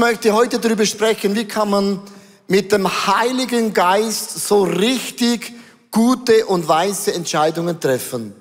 Ich 0.00 0.04
möchte 0.04 0.32
heute 0.32 0.60
darüber 0.60 0.86
sprechen, 0.86 1.34
wie 1.34 1.44
kann 1.44 1.70
man 1.70 2.00
mit 2.46 2.70
dem 2.70 2.86
Heiligen 2.86 3.74
Geist 3.74 4.46
so 4.46 4.62
richtig 4.62 5.52
gute 5.90 6.46
und 6.46 6.68
weise 6.68 7.12
Entscheidungen 7.12 7.80
treffen. 7.80 8.32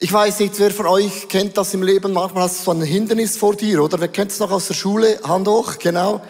Ich 0.00 0.12
weiß 0.12 0.40
nicht, 0.40 0.58
wer 0.58 0.72
von 0.72 0.86
euch 0.86 1.28
kennt 1.28 1.56
das 1.56 1.74
im 1.74 1.84
Leben. 1.84 2.12
Manchmal 2.12 2.42
hast 2.42 2.58
du 2.58 2.64
so 2.64 2.70
ein 2.72 2.82
Hindernis 2.82 3.36
vor 3.36 3.54
dir, 3.54 3.84
oder? 3.84 4.00
Wer 4.00 4.08
kennt 4.08 4.32
es 4.32 4.40
noch 4.40 4.50
aus 4.50 4.66
der 4.66 4.74
Schule? 4.74 5.20
Hand 5.22 5.46
hoch, 5.46 5.78
genau. 5.78 6.22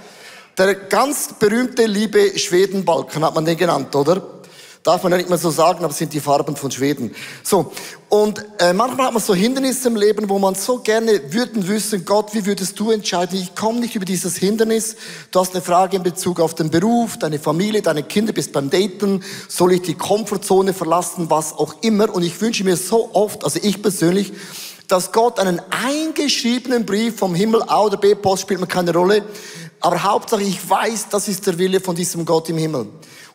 Der 0.59 0.75
ganz 0.75 1.31
berühmte 1.39 1.87
liebe 1.87 2.39
Schwedenbalken 2.39 3.25
hat 3.25 3.35
man 3.35 3.47
den 3.47 3.57
genannt, 3.57 3.97
oder? 3.97 4.40
Darf 4.83 5.03
man 5.03 5.13
ja 5.13 5.19
nicht 5.19 5.29
mehr 5.29 5.37
so 5.37 5.51
sagen, 5.51 5.85
aber 5.85 5.91
es 5.91 5.99
sind 5.99 6.15
die 6.15 6.21
Farben 6.21 6.57
von 6.57 6.71
Schweden. 6.71 7.15
So. 7.43 7.71
Und 8.09 8.43
äh, 8.59 8.73
manchmal 8.73 9.07
hat 9.09 9.13
man 9.13 9.23
so 9.23 9.35
Hindernisse 9.35 9.89
im 9.89 9.97
Leben, 9.97 10.27
wo 10.31 10.39
man 10.39 10.55
so 10.55 10.79
gerne 10.79 11.21
würden 11.33 11.69
wissen, 11.69 12.07
Gott, 12.07 12.33
wie 12.33 12.47
würdest 12.47 12.81
du 12.81 12.91
entscheiden? 12.91 13.39
Ich 13.39 13.55
komme 13.55 13.81
nicht 13.81 13.95
über 13.95 14.07
dieses 14.07 14.39
Hindernis. 14.39 14.97
Du 15.33 15.39
hast 15.39 15.53
eine 15.53 15.61
Frage 15.61 15.99
in 15.99 16.03
Bezug 16.03 16.41
auf 16.41 16.55
den 16.55 16.71
Beruf, 16.71 17.19
deine 17.19 17.39
Familie, 17.39 17.83
deine 17.83 18.03
Kinder, 18.03 18.33
bist 18.33 18.55
beim 18.55 18.71
Daten. 18.71 19.23
Soll 19.49 19.75
ich 19.75 19.83
die 19.83 19.95
Komfortzone 19.95 20.73
verlassen, 20.73 21.29
was 21.29 21.53
auch 21.53 21.75
immer? 21.83 22.15
Und 22.15 22.23
ich 22.23 22.41
wünsche 22.41 22.65
mir 22.65 22.79
so 22.79 23.11
oft, 23.13 23.45
also 23.45 23.61
ich 23.63 23.83
persönlich, 23.83 24.33
dass 24.89 25.13
Gott 25.13 25.39
einen 25.39 25.61
eingeschriebenen 25.71 26.87
Brief 26.87 27.19
vom 27.19 27.35
Himmel, 27.35 27.63
A 27.65 27.83
oder 27.83 27.99
B, 27.99 28.15
Post 28.15 28.43
spielt 28.43 28.61
mir 28.61 28.67
keine 28.67 28.95
Rolle. 28.95 29.25
Aber 29.79 30.03
Hauptsache, 30.03 30.43
ich 30.43 30.69
weiß, 30.69 31.09
das 31.11 31.29
ist 31.29 31.47
der 31.47 31.59
Wille 31.59 31.81
von 31.81 31.95
diesem 31.95 32.25
Gott 32.25 32.49
im 32.49 32.57
Himmel. 32.57 32.87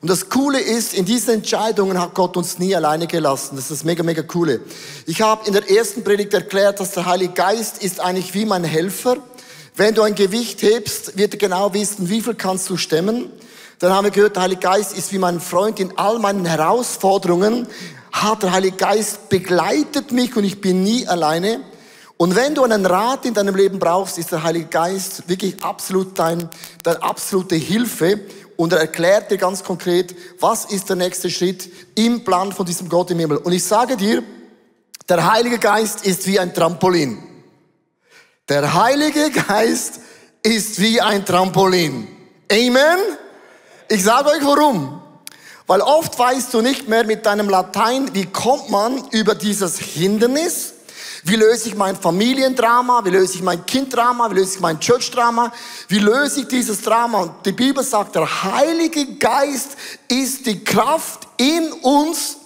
Und 0.05 0.11
das 0.11 0.29
Coole 0.29 0.59
ist, 0.59 0.93
in 0.93 1.03
diesen 1.03 1.33
Entscheidungen 1.33 1.99
hat 1.99 2.13
Gott 2.13 2.37
uns 2.37 2.59
nie 2.59 2.75
alleine 2.75 3.07
gelassen. 3.07 3.55
Das 3.55 3.63
ist 3.63 3.71
das 3.71 3.83
mega, 3.83 4.03
mega 4.03 4.21
Coole. 4.21 4.59
Ich 5.07 5.23
habe 5.23 5.47
in 5.47 5.53
der 5.53 5.67
ersten 5.67 6.03
Predigt 6.03 6.31
erklärt, 6.31 6.79
dass 6.79 6.91
der 6.91 7.07
Heilige 7.07 7.33
Geist 7.33 7.81
ist 7.81 7.99
eigentlich 7.99 8.35
wie 8.35 8.45
mein 8.45 8.63
Helfer. 8.63 9.17
Wenn 9.75 9.95
du 9.95 10.03
ein 10.03 10.13
Gewicht 10.13 10.61
hebst, 10.61 11.17
wird 11.17 11.33
er 11.33 11.39
genau 11.39 11.73
wissen, 11.73 12.07
wie 12.07 12.21
viel 12.21 12.35
kannst 12.35 12.69
du 12.69 12.77
stemmen. 12.77 13.31
Dann 13.79 13.93
haben 13.93 14.03
wir 14.03 14.11
gehört, 14.11 14.35
der 14.35 14.43
Heilige 14.43 14.61
Geist 14.61 14.95
ist 14.95 15.11
wie 15.11 15.17
mein 15.17 15.39
Freund 15.39 15.79
in 15.79 15.97
all 15.97 16.19
meinen 16.19 16.45
Herausforderungen. 16.45 17.65
Hat 18.11 18.43
der 18.43 18.51
Heilige 18.51 18.77
Geist 18.77 19.29
begleitet 19.29 20.11
mich 20.11 20.35
und 20.35 20.43
ich 20.43 20.61
bin 20.61 20.83
nie 20.83 21.07
alleine. 21.07 21.61
Und 22.17 22.35
wenn 22.35 22.53
du 22.53 22.63
einen 22.63 22.85
Rat 22.85 23.25
in 23.25 23.33
deinem 23.33 23.55
Leben 23.55 23.79
brauchst, 23.79 24.19
ist 24.19 24.31
der 24.31 24.43
Heilige 24.43 24.67
Geist 24.67 25.27
wirklich 25.27 25.61
absolut 25.63 26.17
dein, 26.19 26.47
deine 26.83 27.01
absolute 27.01 27.55
Hilfe 27.55 28.21
und 28.57 28.73
er 28.73 28.79
erklärt 28.79 29.31
dir 29.31 29.37
ganz 29.37 29.63
konkret, 29.63 30.15
was 30.39 30.65
ist 30.65 30.89
der 30.89 30.95
nächste 30.95 31.29
Schritt 31.29 31.69
im 31.95 32.23
Plan 32.23 32.51
von 32.51 32.65
diesem 32.65 32.89
Gott 32.89 33.11
im 33.11 33.19
Himmel. 33.19 33.37
Und 33.37 33.51
ich 33.51 33.63
sage 33.63 33.97
dir, 33.97 34.23
der 35.09 35.31
Heilige 35.31 35.59
Geist 35.59 36.05
ist 36.05 36.25
wie 36.27 36.39
ein 36.39 36.53
Trampolin. 36.53 37.21
Der 38.47 38.73
Heilige 38.73 39.31
Geist 39.31 39.99
ist 40.43 40.79
wie 40.79 41.01
ein 41.01 41.25
Trampolin. 41.25 42.07
Amen? 42.51 42.99
Ich 43.89 44.03
sage 44.03 44.29
euch 44.29 44.43
warum. 44.43 45.01
Weil 45.67 45.81
oft 45.81 46.17
weißt 46.17 46.53
du 46.53 46.61
nicht 46.61 46.87
mehr 46.87 47.05
mit 47.05 47.25
deinem 47.25 47.49
Latein, 47.49 48.13
wie 48.13 48.27
kommt 48.27 48.69
man 48.69 49.03
über 49.09 49.33
dieses 49.33 49.79
Hindernis, 49.79 50.74
wie 51.27 51.37
löse 51.37 51.69
ich 51.69 51.75
mein 51.75 51.95
Familiendrama? 51.95 53.03
Wie 53.03 53.09
löse 53.09 53.33
ich 53.33 53.41
mein 53.41 53.65
Kinddrama? 53.65 54.29
Wie 54.29 54.35
löse 54.35 54.55
ich 54.57 54.59
mein 54.59 54.79
Church-Drama? 54.79 55.51
Wie 55.87 55.97
löse 55.97 56.41
ich 56.41 56.47
dieses 56.47 56.83
Drama? 56.83 57.23
Und 57.23 57.43
die 57.47 57.51
Bibel 57.51 57.83
sagt, 57.83 58.13
der 58.13 58.43
Heilige 58.43 59.15
Geist 59.15 59.75
ist 60.07 60.45
die 60.45 60.63
Kraft 60.63 61.27
in 61.37 61.71
uns, 61.81 62.37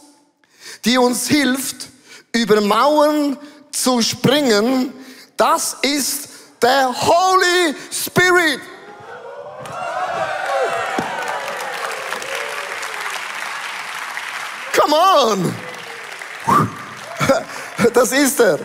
die 0.86 0.98
uns 0.98 1.28
hilft, 1.28 1.90
über 2.32 2.62
Mauern 2.62 3.38
zu 3.70 4.02
springen. 4.02 4.94
Das 5.36 5.76
ist 5.82 6.30
der 6.62 6.88
Holy 6.88 7.76
Spirit. 7.92 8.62
Come 14.74 14.96
on! 14.96 15.54
Das 17.94 18.12
ist 18.12 18.40
er. 18.40 18.60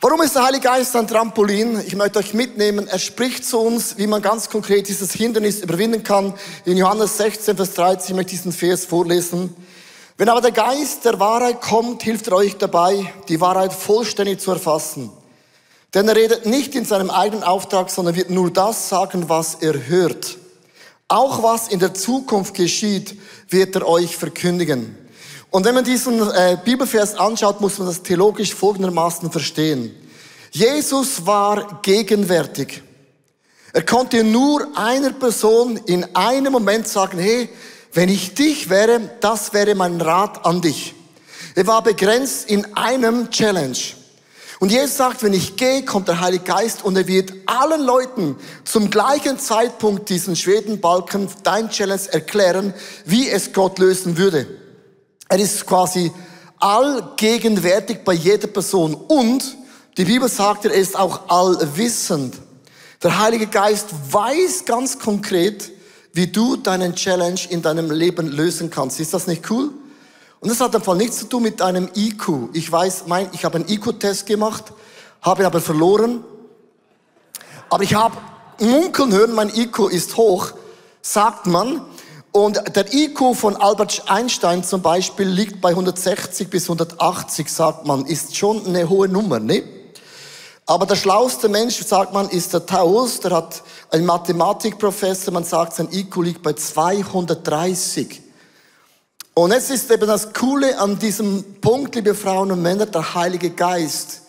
Warum 0.00 0.22
ist 0.22 0.34
der 0.34 0.44
Heilige 0.44 0.64
Geist 0.64 0.94
ein 0.94 1.06
Trampolin? 1.06 1.80
Ich 1.86 1.96
möchte 1.96 2.18
euch 2.18 2.34
mitnehmen. 2.34 2.86
Er 2.86 2.98
spricht 2.98 3.44
zu 3.44 3.58
uns, 3.58 3.96
wie 3.98 4.06
man 4.06 4.22
ganz 4.22 4.48
konkret 4.48 4.88
dieses 4.88 5.12
Hindernis 5.12 5.60
überwinden 5.60 6.02
kann. 6.02 6.34
In 6.64 6.76
Johannes 6.76 7.16
16, 7.16 7.56
Vers 7.56 7.74
13 7.74 8.10
ich 8.10 8.16
möchte 8.16 8.30
diesen 8.30 8.52
Vers 8.52 8.84
vorlesen. 8.84 9.54
Wenn 10.16 10.28
aber 10.28 10.40
der 10.40 10.52
Geist 10.52 11.04
der 11.04 11.18
Wahrheit 11.18 11.60
kommt, 11.60 12.02
hilft 12.02 12.28
er 12.28 12.34
euch 12.34 12.56
dabei, 12.56 13.12
die 13.28 13.40
Wahrheit 13.40 13.72
vollständig 13.72 14.40
zu 14.40 14.52
erfassen. 14.52 15.10
Denn 15.92 16.08
er 16.08 16.16
redet 16.16 16.46
nicht 16.46 16.74
in 16.74 16.84
seinem 16.84 17.10
eigenen 17.10 17.42
Auftrag, 17.42 17.90
sondern 17.90 18.16
wird 18.16 18.30
nur 18.30 18.50
das 18.50 18.88
sagen, 18.88 19.28
was 19.28 19.56
er 19.56 19.88
hört. 19.88 20.38
Auch 21.08 21.42
was 21.42 21.68
in 21.68 21.80
der 21.80 21.94
Zukunft 21.94 22.54
geschieht, 22.54 23.18
wird 23.48 23.76
er 23.76 23.86
euch 23.86 24.16
verkündigen. 24.16 25.05
Und 25.56 25.64
wenn 25.64 25.74
man 25.74 25.84
diesen 25.84 26.20
äh, 26.20 26.58
Bibelvers 26.62 27.14
anschaut, 27.14 27.62
muss 27.62 27.78
man 27.78 27.88
das 27.88 28.02
theologisch 28.02 28.54
folgendermaßen 28.54 29.32
verstehen. 29.32 29.90
Jesus 30.50 31.24
war 31.24 31.80
gegenwärtig. 31.80 32.82
Er 33.72 33.80
konnte 33.80 34.22
nur 34.22 34.68
einer 34.76 35.12
Person 35.12 35.80
in 35.86 36.14
einem 36.14 36.52
Moment 36.52 36.86
sagen, 36.86 37.18
hey, 37.18 37.48
wenn 37.94 38.10
ich 38.10 38.34
dich 38.34 38.68
wäre, 38.68 39.00
das 39.20 39.54
wäre 39.54 39.74
mein 39.74 39.98
Rat 39.98 40.44
an 40.44 40.60
dich. 40.60 40.94
Er 41.54 41.66
war 41.66 41.82
begrenzt 41.82 42.50
in 42.50 42.74
einem 42.74 43.30
Challenge. 43.30 43.78
Und 44.60 44.70
Jesus 44.70 44.98
sagt, 44.98 45.22
wenn 45.22 45.32
ich 45.32 45.56
gehe, 45.56 45.86
kommt 45.86 46.08
der 46.08 46.20
Heilige 46.20 46.44
Geist 46.44 46.84
und 46.84 46.98
er 46.98 47.06
wird 47.06 47.32
allen 47.46 47.80
Leuten 47.80 48.36
zum 48.64 48.90
gleichen 48.90 49.38
Zeitpunkt 49.38 50.10
diesen 50.10 50.36
Schwedenbalken, 50.36 51.30
dein 51.44 51.70
Challenge 51.70 52.12
erklären, 52.12 52.74
wie 53.06 53.30
es 53.30 53.54
Gott 53.54 53.78
lösen 53.78 54.18
würde. 54.18 54.65
Er 55.28 55.38
ist 55.38 55.66
quasi 55.66 56.12
allgegenwärtig 56.58 58.04
bei 58.04 58.12
jeder 58.12 58.46
Person 58.46 58.94
und 58.94 59.56
die 59.96 60.04
Bibel 60.04 60.28
sagt, 60.28 60.64
er 60.66 60.72
ist 60.72 60.96
auch 60.96 61.28
allwissend. 61.28 62.36
Der 63.02 63.18
Heilige 63.18 63.46
Geist 63.46 63.88
weiß 64.10 64.64
ganz 64.64 64.98
konkret, 64.98 65.70
wie 66.12 66.26
du 66.26 66.56
deinen 66.56 66.94
Challenge 66.94 67.40
in 67.50 67.60
deinem 67.60 67.90
Leben 67.90 68.28
lösen 68.28 68.70
kannst. 68.70 69.00
Ist 69.00 69.14
das 69.14 69.26
nicht 69.26 69.50
cool? 69.50 69.70
Und 70.40 70.50
das 70.50 70.60
hat 70.60 70.74
einfach 70.74 70.94
nichts 70.94 71.18
zu 71.18 71.26
tun 71.26 71.42
mit 71.42 71.60
einem 71.60 71.88
IQ. 71.94 72.50
Ich 72.52 72.70
weiß, 72.70 73.04
mein, 73.06 73.28
ich 73.32 73.44
habe 73.44 73.56
einen 73.56 73.68
IQ-Test 73.68 74.26
gemacht, 74.26 74.64
habe 75.22 75.42
ihn 75.42 75.46
aber 75.46 75.60
verloren. 75.60 76.24
Aber 77.68 77.82
ich 77.82 77.94
habe 77.94 78.16
munkeln 78.60 79.12
hören, 79.12 79.34
mein 79.34 79.54
IQ 79.54 79.90
ist 79.90 80.16
hoch, 80.16 80.52
sagt 81.02 81.46
man. 81.46 81.82
Und 82.36 82.76
der 82.76 82.92
IQ 82.92 83.34
von 83.34 83.56
Albert 83.56 84.10
Einstein 84.10 84.62
zum 84.62 84.82
Beispiel 84.82 85.26
liegt 85.26 85.62
bei 85.62 85.70
160 85.70 86.50
bis 86.50 86.64
180, 86.64 87.50
sagt 87.50 87.86
man, 87.86 88.04
ist 88.04 88.36
schon 88.36 88.66
eine 88.66 88.90
hohe 88.90 89.08
Nummer, 89.08 89.40
ne? 89.40 89.62
Aber 90.66 90.84
der 90.84 90.96
schlauste 90.96 91.48
Mensch, 91.48 91.82
sagt 91.82 92.12
man, 92.12 92.28
ist 92.28 92.52
der 92.52 92.66
Taus, 92.66 93.20
der 93.20 93.30
hat 93.30 93.62
einen 93.90 94.04
Mathematikprofessor, 94.04 95.32
man 95.32 95.44
sagt, 95.44 95.76
sein 95.76 95.88
IQ 95.90 96.16
liegt 96.16 96.42
bei 96.42 96.52
230. 96.52 98.20
Und 99.32 99.52
jetzt 99.52 99.70
ist 99.70 99.90
eben 99.90 100.06
das 100.06 100.34
Coole 100.34 100.78
an 100.78 100.98
diesem 100.98 101.58
Punkt, 101.62 101.94
liebe 101.94 102.14
Frauen 102.14 102.52
und 102.52 102.60
Männer, 102.60 102.84
der 102.84 103.14
Heilige 103.14 103.48
Geist. 103.48 104.24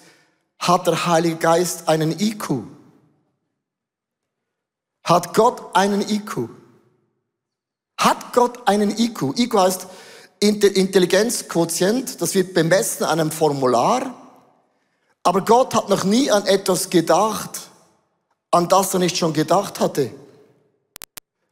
Hat 0.59 0.87
der 0.87 1.07
Heilige 1.07 1.35
Geist 1.35 1.89
einen 1.89 2.17
IQ? 2.17 2.63
Hat 5.03 5.33
Gott 5.33 5.75
einen 5.75 6.07
IQ? 6.07 6.47
Hat 7.97 8.33
Gott 8.33 8.67
einen 8.67 8.91
IQ? 8.97 9.37
IQ 9.37 9.53
heißt 9.55 9.87
Intelligenzquotient, 10.39 12.21
das 12.21 12.35
wird 12.35 12.53
bemessen 12.53 13.05
an 13.05 13.19
einem 13.19 13.31
Formular. 13.31 14.13
Aber 15.23 15.41
Gott 15.41 15.73
hat 15.73 15.89
noch 15.89 16.03
nie 16.03 16.29
an 16.31 16.45
etwas 16.45 16.89
gedacht, 16.89 17.59
an 18.51 18.69
das 18.69 18.93
er 18.93 18.99
nicht 18.99 19.17
schon 19.17 19.33
gedacht 19.33 19.79
hatte. 19.79 20.11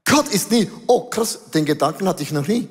Gott 0.06 0.30
ist 0.30 0.52
nie, 0.52 0.70
oh 0.88 1.02
krass, 1.10 1.40
den 1.54 1.66
Gedanken 1.66 2.08
hatte 2.08 2.24
ich 2.24 2.32
noch 2.32 2.48
nie. 2.48 2.70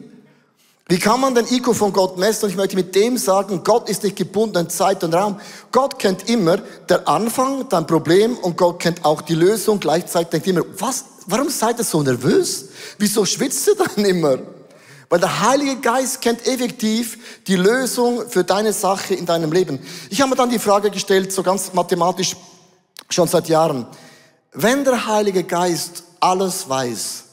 Wie 0.86 0.98
kann 0.98 1.20
man 1.20 1.34
den 1.34 1.46
IQ 1.46 1.74
von 1.74 1.92
Gott 1.92 2.18
messen? 2.18 2.44
Und 2.44 2.50
ich 2.50 2.56
möchte 2.56 2.76
mit 2.76 2.94
dem 2.94 3.16
sagen, 3.16 3.64
Gott 3.64 3.88
ist 3.88 4.02
nicht 4.02 4.16
gebunden 4.16 4.58
an 4.58 4.68
Zeit 4.68 5.02
und 5.02 5.14
Raum. 5.14 5.40
Gott 5.72 5.98
kennt 5.98 6.28
immer 6.28 6.58
der 6.88 7.08
Anfang, 7.08 7.68
dein 7.70 7.86
Problem 7.86 8.36
und 8.36 8.58
Gott 8.58 8.80
kennt 8.80 9.04
auch 9.04 9.22
die 9.22 9.34
Lösung. 9.34 9.80
Gleichzeitig 9.80 10.28
denkt 10.28 10.46
immer, 10.46 10.62
was, 10.78 11.04
warum 11.26 11.48
seid 11.48 11.78
ihr 11.78 11.84
so 11.84 12.02
nervös? 12.02 12.66
Wieso 12.98 13.24
schwitzt 13.24 13.66
ihr 13.68 13.74
dann 13.76 14.04
immer? 14.04 14.38
Weil 15.08 15.20
der 15.20 15.40
Heilige 15.40 15.76
Geist 15.76 16.20
kennt 16.20 16.46
effektiv 16.46 17.42
die 17.46 17.56
Lösung 17.56 18.28
für 18.28 18.42
deine 18.42 18.72
Sache 18.72 19.14
in 19.14 19.26
deinem 19.26 19.52
Leben. 19.52 19.78
Ich 20.10 20.20
habe 20.20 20.30
mir 20.30 20.36
dann 20.36 20.50
die 20.50 20.58
Frage 20.58 20.90
gestellt, 20.90 21.32
so 21.32 21.42
ganz 21.42 21.72
mathematisch, 21.72 22.34
schon 23.10 23.28
seit 23.28 23.48
Jahren. 23.48 23.86
Wenn 24.52 24.84
der 24.84 25.06
Heilige 25.06 25.44
Geist 25.44 26.04
alles 26.20 26.68
weiß, 26.68 27.24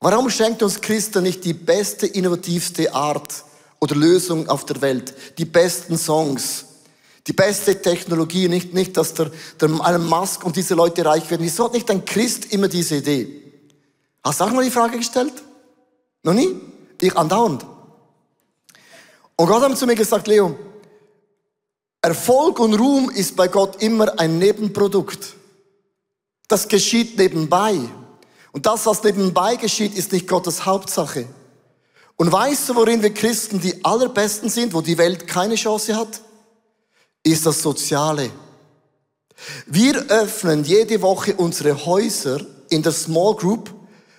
warum 0.00 0.28
schenkt 0.30 0.62
uns 0.62 0.80
Christen 0.80 1.22
nicht 1.22 1.44
die 1.44 1.54
beste, 1.54 2.06
innovativste 2.06 2.92
Art 2.94 3.44
oder 3.80 3.94
Lösung 3.94 4.48
auf 4.48 4.66
der 4.66 4.80
Welt? 4.80 5.14
Die 5.38 5.44
besten 5.44 5.96
Songs, 5.96 6.66
die 7.26 7.32
beste 7.32 7.80
Technologie, 7.80 8.48
nicht, 8.48 8.72
nicht 8.72 8.96
dass 8.96 9.14
der, 9.14 9.30
der 9.60 9.68
Elon 9.68 10.06
Musk 10.06 10.44
und 10.44 10.56
diese 10.56 10.74
Leute 10.74 11.04
reich 11.04 11.28
werden. 11.30 11.42
Wieso 11.42 11.64
hat 11.64 11.72
nicht 11.72 11.90
ein 11.90 12.04
Christ 12.04 12.52
immer 12.52 12.68
diese 12.68 12.96
Idee? 12.96 13.42
Hast 14.22 14.40
du 14.40 14.44
auch 14.44 14.50
mal 14.50 14.64
die 14.64 14.70
Frage 14.70 14.98
gestellt? 14.98 15.32
Noch 16.22 16.34
nie? 16.34 16.56
Ich 17.00 17.16
andauernd. 17.16 17.66
Und 19.36 19.46
Gott 19.46 19.62
hat 19.62 19.76
zu 19.76 19.86
mir 19.86 19.94
gesagt, 19.94 20.28
Leo, 20.28 20.56
Erfolg 22.00 22.60
und 22.60 22.74
Ruhm 22.74 23.10
ist 23.10 23.36
bei 23.36 23.48
Gott 23.48 23.82
immer 23.82 24.18
ein 24.18 24.38
Nebenprodukt. 24.38 25.34
Das 26.48 26.68
geschieht 26.68 27.18
nebenbei. 27.18 27.78
Und 28.52 28.64
das, 28.66 28.86
was 28.86 29.02
nebenbei 29.02 29.56
geschieht, 29.56 29.96
ist 29.96 30.12
nicht 30.12 30.28
Gottes 30.28 30.64
Hauptsache. 30.64 31.26
Und 32.14 32.32
weißt 32.32 32.68
du, 32.68 32.76
worin 32.76 33.02
wir 33.02 33.12
Christen 33.12 33.60
die 33.60 33.84
allerbesten 33.84 34.48
sind, 34.48 34.72
wo 34.72 34.80
die 34.80 34.96
Welt 34.96 35.26
keine 35.26 35.56
Chance 35.56 35.96
hat? 35.96 36.20
Ist 37.26 37.44
das 37.44 37.60
Soziale. 37.60 38.30
Wir 39.66 39.96
öffnen 40.10 40.62
jede 40.62 41.02
Woche 41.02 41.34
unsere 41.34 41.84
Häuser 41.84 42.40
in 42.70 42.84
der 42.84 42.92
Small 42.92 43.34
Group 43.34 43.74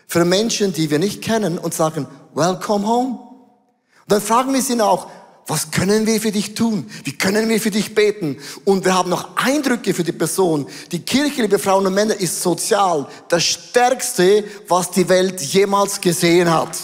für 0.07 0.25
Menschen, 0.25 0.73
die 0.73 0.89
wir 0.89 0.99
nicht 0.99 1.21
kennen 1.21 1.57
und 1.57 1.73
sagen, 1.73 2.05
welcome 2.33 2.85
home. 2.85 3.11
Und 3.11 4.11
dann 4.11 4.21
fragen 4.21 4.53
wir 4.53 4.61
sie 4.61 4.81
auch, 4.81 5.09
was 5.47 5.71
können 5.71 6.05
wir 6.05 6.19
für 6.19 6.33
dich 6.33 6.53
tun? 6.53 6.91
Wie 7.05 7.17
können 7.17 7.47
wir 7.47 7.61
für 7.61 7.71
dich 7.71 7.95
beten? 7.95 8.39
Und 8.65 8.83
wir 8.83 8.93
haben 8.93 9.09
noch 9.09 9.37
Eindrücke 9.37 9.93
für 9.93 10.03
die 10.03 10.11
Person. 10.11 10.67
Die 10.91 10.99
Kirche, 10.99 11.43
liebe 11.43 11.59
Frauen 11.59 11.87
und 11.87 11.93
Männer, 11.93 12.19
ist 12.19 12.41
sozial 12.41 13.07
das 13.29 13.45
Stärkste, 13.45 14.43
was 14.67 14.91
die 14.91 15.07
Welt 15.07 15.39
jemals 15.39 16.01
gesehen 16.01 16.51
hat. 16.51 16.77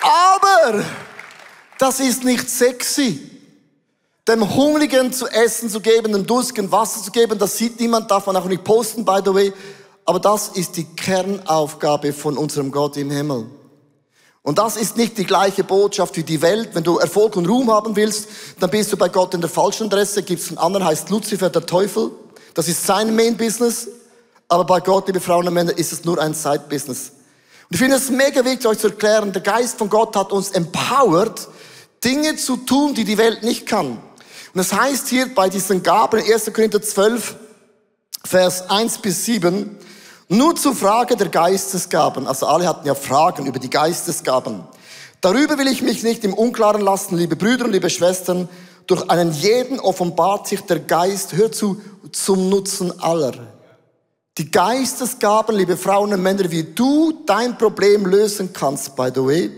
Aber 0.00 0.84
das 1.78 2.00
ist 2.00 2.24
nicht 2.24 2.48
sexy. 2.48 3.20
Dem 4.26 4.54
Hungrigen 4.54 5.12
zu 5.12 5.26
essen 5.26 5.70
zu 5.70 5.80
geben, 5.80 6.12
dem 6.12 6.26
Durstigen 6.26 6.70
Wasser 6.70 7.02
zu 7.02 7.10
geben, 7.10 7.38
das 7.38 7.56
sieht 7.56 7.80
niemand, 7.80 8.10
darf 8.10 8.26
man 8.26 8.36
auch 8.36 8.44
nicht 8.44 8.64
posten, 8.64 9.04
by 9.04 9.20
the 9.24 9.32
way. 9.32 9.52
Aber 10.04 10.20
das 10.20 10.48
ist 10.48 10.76
die 10.76 10.84
Kernaufgabe 10.84 12.12
von 12.12 12.36
unserem 12.36 12.70
Gott 12.70 12.96
im 12.96 13.10
Himmel. 13.10 13.46
Und 14.42 14.58
das 14.58 14.76
ist 14.76 14.96
nicht 14.96 15.18
die 15.18 15.24
gleiche 15.24 15.64
Botschaft 15.64 16.16
wie 16.16 16.22
die 16.22 16.40
Welt. 16.40 16.70
Wenn 16.72 16.82
du 16.82 16.96
Erfolg 16.98 17.36
und 17.36 17.46
Ruhm 17.46 17.70
haben 17.70 17.94
willst, 17.96 18.28
dann 18.60 18.70
bist 18.70 18.90
du 18.92 18.96
bei 18.96 19.08
Gott 19.10 19.34
in 19.34 19.42
der 19.42 19.50
falschen 19.50 19.88
Adresse. 19.88 20.22
Gibt 20.22 20.40
es 20.40 20.48
einen 20.48 20.58
anderen, 20.58 20.86
heißt 20.86 21.10
Luzifer, 21.10 21.50
der 21.50 21.66
Teufel. 21.66 22.10
Das 22.54 22.68
ist 22.68 22.86
sein 22.86 23.14
Main 23.14 23.36
Business. 23.36 23.88
Aber 24.48 24.64
bei 24.64 24.80
Gott, 24.80 25.06
liebe 25.06 25.20
Frauen 25.20 25.46
und 25.46 25.52
Männer, 25.52 25.76
ist 25.76 25.92
es 25.92 26.04
nur 26.04 26.18
ein 26.18 26.32
Side 26.32 26.64
Business. 26.70 27.12
Und 27.68 27.74
ich 27.74 27.78
finde 27.78 27.96
es 27.96 28.08
mega 28.08 28.42
wichtig, 28.42 28.66
euch 28.66 28.78
zu 28.78 28.88
erklären, 28.88 29.30
der 29.30 29.42
Geist 29.42 29.76
von 29.76 29.90
Gott 29.90 30.16
hat 30.16 30.32
uns 30.32 30.50
empowered, 30.52 31.46
Dinge 32.04 32.36
zu 32.36 32.56
tun, 32.56 32.94
die 32.94 33.04
die 33.04 33.18
Welt 33.18 33.42
nicht 33.42 33.66
kann. 33.66 33.86
Und 33.88 34.00
das 34.54 34.72
heißt 34.72 35.08
hier 35.08 35.34
bei 35.34 35.48
diesen 35.48 35.82
Gaben, 35.82 36.22
1. 36.22 36.52
Korinther 36.52 36.80
12, 36.80 37.36
Vers 38.24 38.70
1 38.70 38.98
bis 38.98 39.24
7, 39.24 39.76
nur 40.28 40.56
zur 40.56 40.74
Frage 40.74 41.16
der 41.16 41.28
Geistesgaben. 41.28 42.26
Also 42.26 42.46
alle 42.46 42.66
hatten 42.66 42.86
ja 42.86 42.94
Fragen 42.94 43.46
über 43.46 43.58
die 43.58 43.70
Geistesgaben. 43.70 44.64
Darüber 45.20 45.58
will 45.58 45.66
ich 45.66 45.82
mich 45.82 46.02
nicht 46.02 46.24
im 46.24 46.34
Unklaren 46.34 46.80
lassen, 46.80 47.16
liebe 47.16 47.36
Brüder 47.36 47.64
und 47.64 47.72
liebe 47.72 47.90
Schwestern. 47.90 48.48
Durch 48.86 49.08
einen 49.10 49.32
jeden 49.32 49.80
offenbart 49.80 50.46
sich 50.48 50.60
der 50.62 50.80
Geist, 50.80 51.34
hör 51.34 51.50
zu, 51.50 51.80
zum 52.12 52.48
Nutzen 52.48 53.00
aller. 53.00 53.32
Die 54.38 54.50
Geistesgaben, 54.50 55.56
liebe 55.56 55.76
Frauen 55.76 56.12
und 56.12 56.22
Männer, 56.22 56.50
wie 56.50 56.62
du 56.62 57.12
dein 57.26 57.58
Problem 57.58 58.06
lösen 58.06 58.52
kannst, 58.52 58.94
by 58.94 59.10
the 59.12 59.24
way, 59.24 59.50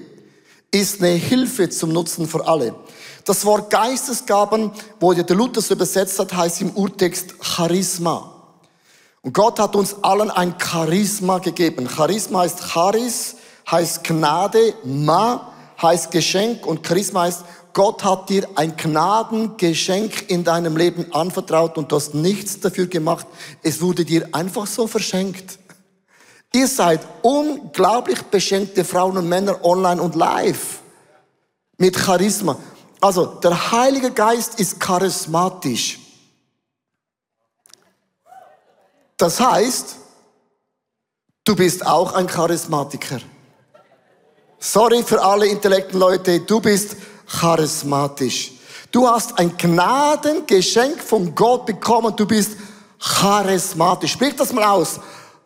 ist 0.71 1.03
eine 1.03 1.11
Hilfe 1.13 1.69
zum 1.69 1.93
Nutzen 1.93 2.29
für 2.29 2.47
alle. 2.47 2.75
Das 3.25 3.45
Wort 3.45 3.71
Geistesgaben, 3.71 4.71
wo 4.99 5.13
der 5.13 5.37
Luther 5.37 5.61
so 5.61 5.75
übersetzt 5.75 6.19
hat, 6.19 6.33
heißt 6.35 6.63
im 6.63 6.71
Urtext 6.71 7.35
Charisma. 7.41 8.35
Und 9.23 9.35
Gott 9.35 9.59
hat 9.59 9.77
uns 9.77 9.97
allen 10.03 10.31
ein 10.31 10.55
Charisma 10.59 11.39
gegeben. 11.39 11.89
Charisma 11.89 12.41
heißt 12.41 12.61
Charis, 12.73 13.37
heißt 13.71 14.05
Gnade, 14.05 14.75
Ma 14.85 15.53
heißt 15.81 16.11
Geschenk 16.11 16.67
und 16.67 16.87
Charisma 16.87 17.23
heißt 17.23 17.45
Gott 17.73 18.03
hat 18.03 18.29
dir 18.29 18.49
ein 18.57 18.77
Gnadengeschenk 18.77 20.29
in 20.29 20.43
deinem 20.43 20.77
Leben 20.77 21.13
anvertraut 21.13 21.79
und 21.79 21.93
du 21.93 21.97
hast 21.97 22.15
nichts 22.15 22.59
dafür 22.59 22.87
gemacht. 22.89 23.27
Es 23.63 23.81
wurde 23.81 24.05
dir 24.05 24.29
einfach 24.33 24.67
so 24.67 24.89
verschenkt. 24.89 25.60
Ihr 26.53 26.67
seid 26.67 27.01
unglaublich 27.23 28.23
beschenkte 28.23 28.85
Frauen 28.85 29.17
und 29.17 29.29
Männer 29.29 29.65
online 29.65 30.03
und 30.03 30.17
live. 30.17 30.81
Mit 31.79 31.97
Charisma. 31.97 32.57
Also, 33.01 33.27
der 33.27 33.73
Heilige 33.73 34.11
Geist 34.11 34.59
ist 34.61 34.79
charismatisch. 34.79 35.99
Das 39.17 39.39
heißt, 39.39 39.97
du 41.45 41.55
bist 41.55 41.87
auch 41.87 42.15
ein 42.15 42.27
Charismatiker. 42.27 43.21
Sorry 44.59 45.03
für 45.03 45.23
alle 45.23 45.47
intellekten 45.47 45.99
Leute, 45.99 46.41
du 46.41 46.61
bist 46.61 46.97
charismatisch. 47.27 48.53
Du 48.91 49.07
hast 49.07 49.39
ein 49.39 49.57
Gnadengeschenk 49.57 51.01
von 51.01 51.35
Gott 51.35 51.65
bekommen. 51.65 52.15
Du 52.17 52.27
bist 52.27 52.57
charismatisch. 52.99 54.13
Sprich 54.13 54.35
das 54.37 54.53
mal 54.53 54.65
aus. 54.65 54.99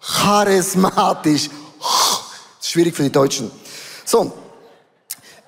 Charismatisch. 0.07 1.49
Das 1.49 2.61
ist 2.61 2.71
schwierig 2.71 2.95
für 2.95 3.05
die 3.05 3.13
Deutschen. 3.13 3.51
So. 4.05 4.33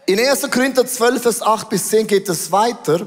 In 0.07 0.21
1. 0.21 0.51
Korinther 0.51 0.87
12, 0.87 1.23
Vers 1.23 1.43
8 1.43 1.69
bis 1.69 1.89
10 1.89 2.07
geht 2.07 2.29
es 2.29 2.53
weiter. 2.53 3.07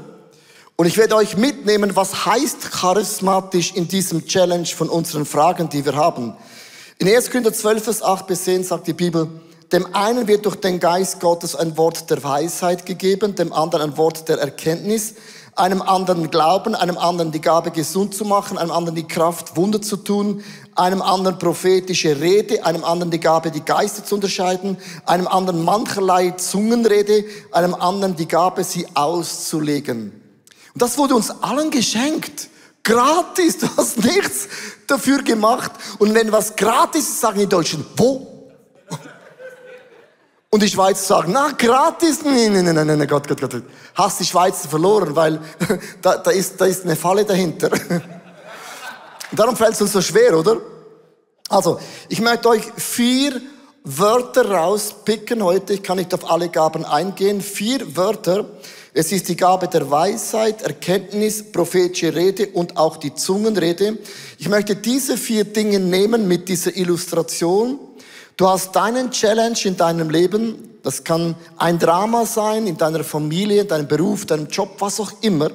Und 0.76 0.86
ich 0.86 0.96
werde 0.96 1.16
euch 1.16 1.36
mitnehmen, 1.36 1.96
was 1.96 2.26
heißt 2.26 2.70
charismatisch 2.72 3.72
in 3.74 3.88
diesem 3.88 4.26
Challenge 4.26 4.66
von 4.66 4.88
unseren 4.88 5.26
Fragen, 5.26 5.68
die 5.68 5.84
wir 5.84 5.94
haben. 5.94 6.34
In 6.98 7.08
1. 7.08 7.30
Korinther 7.30 7.52
12, 7.52 7.84
Vers 7.84 8.02
8 8.02 8.26
bis 8.26 8.44
10 8.44 8.64
sagt 8.64 8.86
die 8.86 8.92
Bibel, 8.92 9.28
dem 9.72 9.94
einen 9.94 10.26
wird 10.26 10.46
durch 10.46 10.56
den 10.56 10.80
Geist 10.80 11.20
Gottes 11.20 11.54
ein 11.54 11.76
Wort 11.76 12.10
der 12.10 12.22
Weisheit 12.22 12.86
gegeben, 12.86 13.34
dem 13.34 13.52
anderen 13.52 13.92
ein 13.92 13.96
Wort 13.96 14.28
der 14.28 14.38
Erkenntnis, 14.38 15.14
einem 15.60 15.82
anderen 15.82 16.30
Glauben, 16.30 16.74
einem 16.74 16.96
anderen 16.96 17.32
die 17.32 17.40
Gabe 17.40 17.70
gesund 17.70 18.14
zu 18.14 18.24
machen, 18.24 18.56
einem 18.56 18.70
anderen 18.70 18.96
die 18.96 19.06
Kraft 19.06 19.56
Wunder 19.56 19.82
zu 19.82 19.98
tun, 19.98 20.42
einem 20.74 21.02
anderen 21.02 21.38
prophetische 21.38 22.18
Rede, 22.18 22.64
einem 22.64 22.82
anderen 22.82 23.10
die 23.10 23.20
Gabe 23.20 23.50
die 23.50 23.64
Geister 23.64 24.04
zu 24.04 24.14
unterscheiden, 24.14 24.78
einem 25.04 25.28
anderen 25.28 25.62
mancherlei 25.62 26.30
Zungenrede, 26.30 27.24
einem 27.52 27.74
anderen 27.74 28.16
die 28.16 28.26
Gabe 28.26 28.64
sie 28.64 28.86
auszulegen. 28.94 30.12
Und 30.72 30.82
das 30.82 30.96
wurde 30.96 31.14
uns 31.14 31.30
allen 31.42 31.70
geschenkt. 31.70 32.48
Gratis, 32.82 33.58
du 33.60 33.68
hast 33.76 34.02
nichts 34.02 34.48
dafür 34.86 35.22
gemacht. 35.22 35.72
Und 35.98 36.14
wenn 36.14 36.32
was 36.32 36.56
gratis 36.56 37.06
ist, 37.06 37.20
sagen 37.20 37.38
die 37.38 37.46
Deutschen, 37.46 37.84
wo? 37.96 38.29
Und 40.52 40.64
die 40.64 40.68
Schweizer 40.68 41.04
sagen, 41.04 41.30
na, 41.32 41.52
gratis, 41.56 42.24
nein, 42.24 42.52
nein, 42.52 42.74
nein, 42.74 42.84
nein, 42.84 43.06
Gott, 43.06 43.28
Gott, 43.28 43.40
Gott. 43.40 43.62
Hast 43.94 44.18
die 44.18 44.24
Schweizer 44.24 44.68
verloren, 44.68 45.14
weil 45.14 45.38
da, 46.02 46.16
da, 46.16 46.32
ist, 46.32 46.60
da 46.60 46.64
ist 46.64 46.84
eine 46.84 46.96
Falle 46.96 47.24
dahinter. 47.24 47.70
Darum 49.32 49.54
fällt 49.54 49.74
es 49.74 49.82
uns 49.82 49.92
so 49.92 50.02
schwer, 50.02 50.36
oder? 50.36 50.56
Also, 51.48 51.78
ich 52.08 52.20
möchte 52.20 52.48
euch 52.48 52.64
vier 52.76 53.40
Wörter 53.84 54.50
rauspicken 54.50 55.40
heute. 55.44 55.74
Ich 55.74 55.84
kann 55.84 55.98
nicht 55.98 56.12
auf 56.12 56.28
alle 56.28 56.48
Gaben 56.48 56.84
eingehen. 56.84 57.40
Vier 57.42 57.96
Wörter. 57.96 58.44
Es 58.92 59.12
ist 59.12 59.28
die 59.28 59.36
Gabe 59.36 59.68
der 59.68 59.88
Weisheit, 59.88 60.62
Erkenntnis, 60.62 61.52
prophetische 61.52 62.12
Rede 62.12 62.48
und 62.48 62.76
auch 62.76 62.96
die 62.96 63.14
Zungenrede. 63.14 63.98
Ich 64.38 64.48
möchte 64.48 64.74
diese 64.74 65.16
vier 65.16 65.44
Dinge 65.44 65.78
nehmen 65.78 66.26
mit 66.26 66.48
dieser 66.48 66.76
Illustration 66.76 67.78
Du 68.40 68.48
hast 68.48 68.74
deinen 68.74 69.10
Challenge 69.10 69.58
in 69.64 69.76
deinem 69.76 70.08
Leben. 70.08 70.78
Das 70.82 71.04
kann 71.04 71.34
ein 71.58 71.78
Drama 71.78 72.24
sein, 72.24 72.66
in 72.66 72.78
deiner 72.78 73.04
Familie, 73.04 73.66
deinem 73.66 73.86
Beruf, 73.86 74.24
deinem 74.24 74.48
Job, 74.48 74.76
was 74.78 74.98
auch 74.98 75.12
immer. 75.20 75.50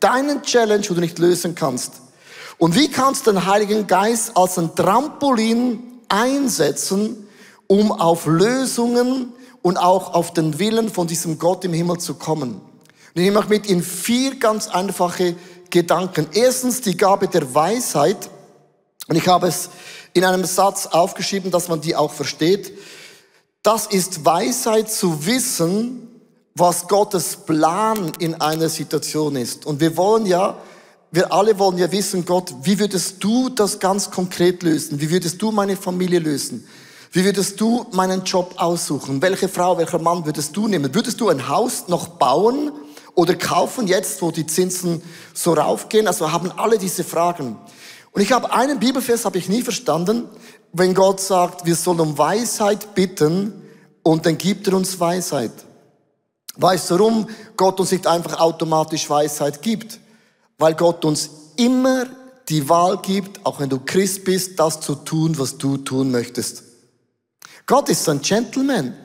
Deinen 0.00 0.42
Challenge, 0.42 0.84
wo 0.90 0.92
du 0.92 1.00
nicht 1.00 1.18
lösen 1.18 1.54
kannst. 1.54 1.92
Und 2.58 2.74
wie 2.74 2.90
kannst 2.90 3.26
du 3.26 3.32
den 3.32 3.46
Heiligen 3.46 3.86
Geist 3.86 4.36
als 4.36 4.58
ein 4.58 4.74
Trampolin 4.74 5.82
einsetzen, 6.10 7.26
um 7.68 7.90
auf 7.90 8.26
Lösungen 8.26 9.32
und 9.62 9.78
auch 9.78 10.12
auf 10.12 10.34
den 10.34 10.58
Willen 10.58 10.90
von 10.90 11.06
diesem 11.06 11.38
Gott 11.38 11.64
im 11.64 11.72
Himmel 11.72 11.96
zu 11.96 12.16
kommen? 12.16 12.60
Und 13.14 13.22
ich 13.22 13.32
mache 13.32 13.48
mit 13.48 13.64
in 13.64 13.82
vier 13.82 14.38
ganz 14.38 14.68
einfache 14.68 15.36
Gedanken. 15.70 16.26
Erstens 16.34 16.82
die 16.82 16.98
Gabe 16.98 17.28
der 17.28 17.54
Weisheit. 17.54 18.28
Und 19.08 19.16
ich 19.16 19.26
habe 19.26 19.46
es 19.46 19.70
in 20.16 20.24
einem 20.24 20.46
Satz 20.46 20.86
aufgeschrieben, 20.86 21.50
dass 21.50 21.68
man 21.68 21.82
die 21.82 21.94
auch 21.94 22.12
versteht. 22.12 22.72
Das 23.62 23.86
ist 23.86 24.24
Weisheit 24.24 24.90
zu 24.90 25.26
wissen, 25.26 26.08
was 26.54 26.88
Gottes 26.88 27.36
Plan 27.36 28.12
in 28.18 28.40
einer 28.40 28.70
Situation 28.70 29.36
ist. 29.36 29.66
Und 29.66 29.78
wir 29.78 29.94
wollen 29.98 30.24
ja, 30.24 30.56
wir 31.10 31.30
alle 31.32 31.58
wollen 31.58 31.76
ja 31.76 31.92
wissen, 31.92 32.24
Gott, 32.24 32.54
wie 32.62 32.78
würdest 32.78 33.22
du 33.22 33.50
das 33.50 33.78
ganz 33.78 34.10
konkret 34.10 34.62
lösen? 34.62 34.98
Wie 35.02 35.10
würdest 35.10 35.42
du 35.42 35.52
meine 35.52 35.76
Familie 35.76 36.18
lösen? 36.18 36.66
Wie 37.12 37.22
würdest 37.22 37.60
du 37.60 37.84
meinen 37.92 38.24
Job 38.24 38.54
aussuchen? 38.56 39.20
Welche 39.20 39.50
Frau, 39.50 39.76
welcher 39.76 39.98
Mann 39.98 40.24
würdest 40.24 40.56
du 40.56 40.66
nehmen? 40.66 40.94
Würdest 40.94 41.20
du 41.20 41.28
ein 41.28 41.46
Haus 41.46 41.88
noch 41.88 42.08
bauen 42.08 42.72
oder 43.14 43.34
kaufen 43.34 43.86
jetzt, 43.86 44.22
wo 44.22 44.30
die 44.30 44.46
Zinsen 44.46 45.02
so 45.34 45.52
raufgehen? 45.52 46.06
Also 46.06 46.32
haben 46.32 46.50
alle 46.52 46.78
diese 46.78 47.04
Fragen. 47.04 47.58
Und 48.16 48.22
ich 48.22 48.32
habe 48.32 48.50
einen 48.50 48.80
Bibelvers, 48.80 49.26
habe 49.26 49.36
ich 49.36 49.50
nie 49.50 49.60
verstanden, 49.60 50.26
wenn 50.72 50.94
Gott 50.94 51.20
sagt, 51.20 51.66
wir 51.66 51.76
sollen 51.76 52.00
um 52.00 52.16
Weisheit 52.16 52.94
bitten 52.94 53.52
und 54.02 54.24
dann 54.24 54.38
gibt 54.38 54.66
er 54.66 54.72
uns 54.72 54.98
Weisheit. 54.98 55.52
Weißt 56.56 56.88
du, 56.88 56.94
warum 56.94 57.28
Gott 57.58 57.78
uns 57.78 57.90
nicht 57.90 58.06
einfach 58.06 58.40
automatisch 58.40 59.10
Weisheit 59.10 59.60
gibt? 59.60 60.00
Weil 60.56 60.72
Gott 60.72 61.04
uns 61.04 61.28
immer 61.56 62.06
die 62.48 62.66
Wahl 62.70 62.96
gibt, 63.02 63.44
auch 63.44 63.60
wenn 63.60 63.68
du 63.68 63.80
Christ 63.84 64.24
bist, 64.24 64.58
das 64.58 64.80
zu 64.80 64.94
tun, 64.94 65.38
was 65.38 65.58
du 65.58 65.76
tun 65.76 66.10
möchtest. 66.10 66.62
Gott 67.66 67.90
ist 67.90 68.08
ein 68.08 68.22
Gentleman. 68.22 68.96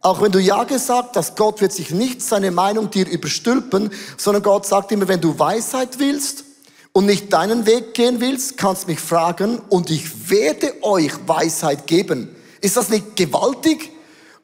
Auch 0.00 0.22
wenn 0.22 0.32
du 0.32 0.40
Ja 0.40 0.64
gesagt 0.64 1.18
hast, 1.18 1.36
Gott 1.36 1.60
wird 1.60 1.72
sich 1.72 1.90
nicht 1.90 2.22
seine 2.22 2.50
Meinung 2.50 2.90
dir 2.90 3.06
überstülpen, 3.06 3.92
sondern 4.16 4.42
Gott 4.42 4.64
sagt 4.64 4.90
immer, 4.90 5.06
wenn 5.06 5.20
du 5.20 5.38
Weisheit 5.38 5.98
willst 5.98 6.43
und 6.94 7.06
nicht 7.06 7.32
deinen 7.32 7.66
Weg 7.66 7.92
gehen 7.92 8.20
willst, 8.20 8.56
kannst 8.56 8.86
mich 8.86 9.00
fragen 9.00 9.58
und 9.68 9.90
ich 9.90 10.30
werde 10.30 10.72
euch 10.82 11.12
Weisheit 11.26 11.88
geben. 11.88 12.34
Ist 12.60 12.76
das 12.76 12.88
nicht 12.88 13.16
gewaltig? 13.16 13.90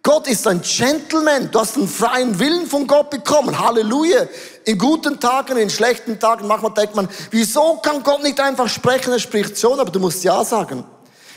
Gott 0.02 0.26
ist 0.26 0.48
ein 0.48 0.60
Gentleman. 0.60 1.50
Du 1.52 1.60
hast 1.60 1.76
einen 1.76 1.86
freien 1.86 2.38
Willen 2.40 2.66
von 2.66 2.88
Gott 2.88 3.10
bekommen. 3.10 3.56
Halleluja. 3.56 4.26
In 4.64 4.78
guten 4.78 5.20
Tagen, 5.20 5.58
in 5.58 5.70
schlechten 5.70 6.18
Tagen, 6.18 6.48
manchmal 6.48 6.74
denkt 6.74 6.96
man, 6.96 7.08
wieso 7.30 7.76
kann 7.76 8.02
Gott 8.02 8.22
nicht 8.24 8.40
einfach 8.40 8.68
sprechen? 8.68 9.12
Er 9.12 9.20
spricht 9.20 9.56
schon, 9.56 9.78
aber 9.78 9.90
du 9.92 10.00
musst 10.00 10.24
Ja 10.24 10.44
sagen. 10.44 10.84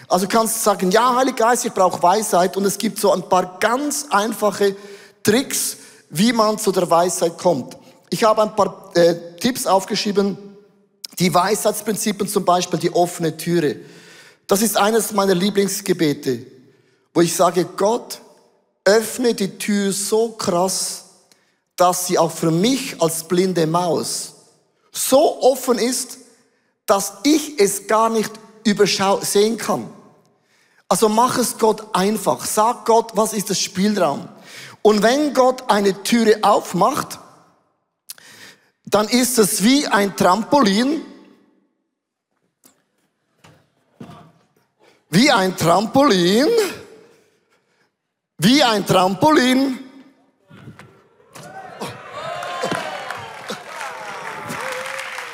Also 0.08 0.28
kannst 0.28 0.56
du 0.56 0.60
sagen, 0.62 0.90
ja, 0.90 1.16
Heiliger 1.16 1.50
Geist, 1.50 1.64
ich 1.66 1.74
brauche 1.74 2.02
Weisheit. 2.02 2.58
Und 2.58 2.66
es 2.66 2.78
gibt 2.78 3.00
so 3.00 3.12
ein 3.12 3.30
paar 3.30 3.60
ganz 3.60 4.08
einfache 4.10 4.76
Tricks, 5.22 5.78
wie 6.10 6.34
man 6.34 6.58
zu 6.58 6.72
der 6.72 6.90
Weisheit 6.90 7.38
kommt. 7.38 7.78
Ich 8.10 8.24
habe 8.24 8.42
ein 8.42 8.56
paar 8.56 8.90
äh, 8.96 9.16
Tipps 9.40 9.68
aufgeschrieben. 9.68 10.53
Die 11.20 11.34
Weisheitsprinzipien 11.34 12.28
zum 12.28 12.46
Beispiel, 12.46 12.80
die 12.80 12.94
offene 12.94 13.38
Türe. 13.38 13.78
Das 14.48 14.62
ist 14.62 14.78
eines 14.78 15.12
meiner 15.12 15.36
Lieblingsgebete, 15.36 16.46
wo 17.14 17.22
ich 17.22 17.36
sage, 17.36 17.66
Gott, 17.66 18.20
öffne 18.86 19.34
die 19.34 19.58
Tür 19.58 19.94
so 19.94 20.30
krass, 20.32 21.06
dass 21.76 22.08
sie 22.08 22.18
auch 22.18 22.32
für 22.32 22.52
mich 22.52 23.02
als 23.02 23.24
blinde 23.24 23.66
Maus 23.68 24.34
so 24.92 25.42
offen 25.42 25.80
ist, 25.80 26.18
dass 26.86 27.14
ich 27.24 27.60
es 27.60 27.88
gar 27.88 28.10
nicht 28.10 28.32
übersehen 28.64 29.58
kann. 29.58 29.90
Also 30.88 31.10
mach 31.10 31.38
es 31.38 31.58
Gott 31.58 31.84
einfach. 31.94 32.46
Sag 32.46 32.86
Gott, 32.86 33.12
was 33.16 33.34
ist 33.34 33.50
das 33.50 33.60
Spielraum? 33.60 34.28
Und 34.82 35.02
wenn 35.02 35.34
Gott 35.34 35.64
eine 35.70 36.04
Türe 36.04 36.40
aufmacht, 36.44 37.20
dann 38.94 39.08
ist 39.08 39.40
es 39.40 39.64
wie 39.64 39.88
ein 39.88 40.16
Trampolin, 40.16 41.04
wie 45.10 45.32
ein 45.32 45.58
Trampolin, 45.58 46.48
wie 48.38 48.62
ein 48.62 48.86
Trampolin. 48.86 49.80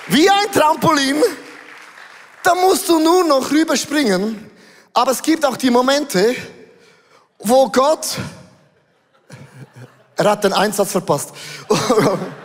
Wie 0.08 0.30
ein 0.30 0.52
Trampolin. 0.54 1.22
Da 2.42 2.56
musst 2.56 2.88
du 2.88 2.98
nur 2.98 3.26
noch 3.26 3.52
rüberspringen. 3.52 4.50
Aber 4.94 5.12
es 5.12 5.22
gibt 5.22 5.46
auch 5.46 5.58
die 5.58 5.70
Momente, 5.70 6.34
wo 7.38 7.70
Gott, 7.70 8.18
er 10.16 10.30
hat 10.32 10.46
den 10.46 10.54
Einsatz 10.54 10.92
verpasst. 10.94 11.34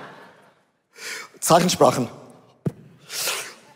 Zeichensprachen. 1.44 2.08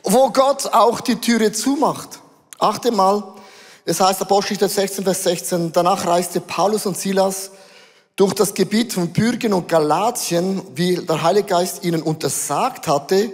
Wo 0.02 0.30
Gott 0.30 0.72
auch 0.72 1.02
die 1.02 1.16
Türe 1.16 1.52
zumacht. 1.52 2.20
Achte 2.58 2.90
mal, 2.90 3.22
es 3.84 4.00
heißt 4.00 4.22
Apostelgeschichte 4.22 4.68
16, 4.70 5.04
Vers 5.04 5.22
16, 5.22 5.72
danach 5.72 6.06
reiste 6.06 6.40
Paulus 6.40 6.86
und 6.86 6.96
Silas 6.96 7.50
durch 8.16 8.32
das 8.32 8.54
Gebiet 8.54 8.94
von 8.94 9.12
Bürgen 9.12 9.52
und 9.52 9.68
Galatien, 9.68 10.62
wie 10.74 10.96
der 10.96 11.22
Heilige 11.22 11.48
Geist 11.48 11.84
ihnen 11.84 12.00
untersagt 12.00 12.88
hatte, 12.88 13.30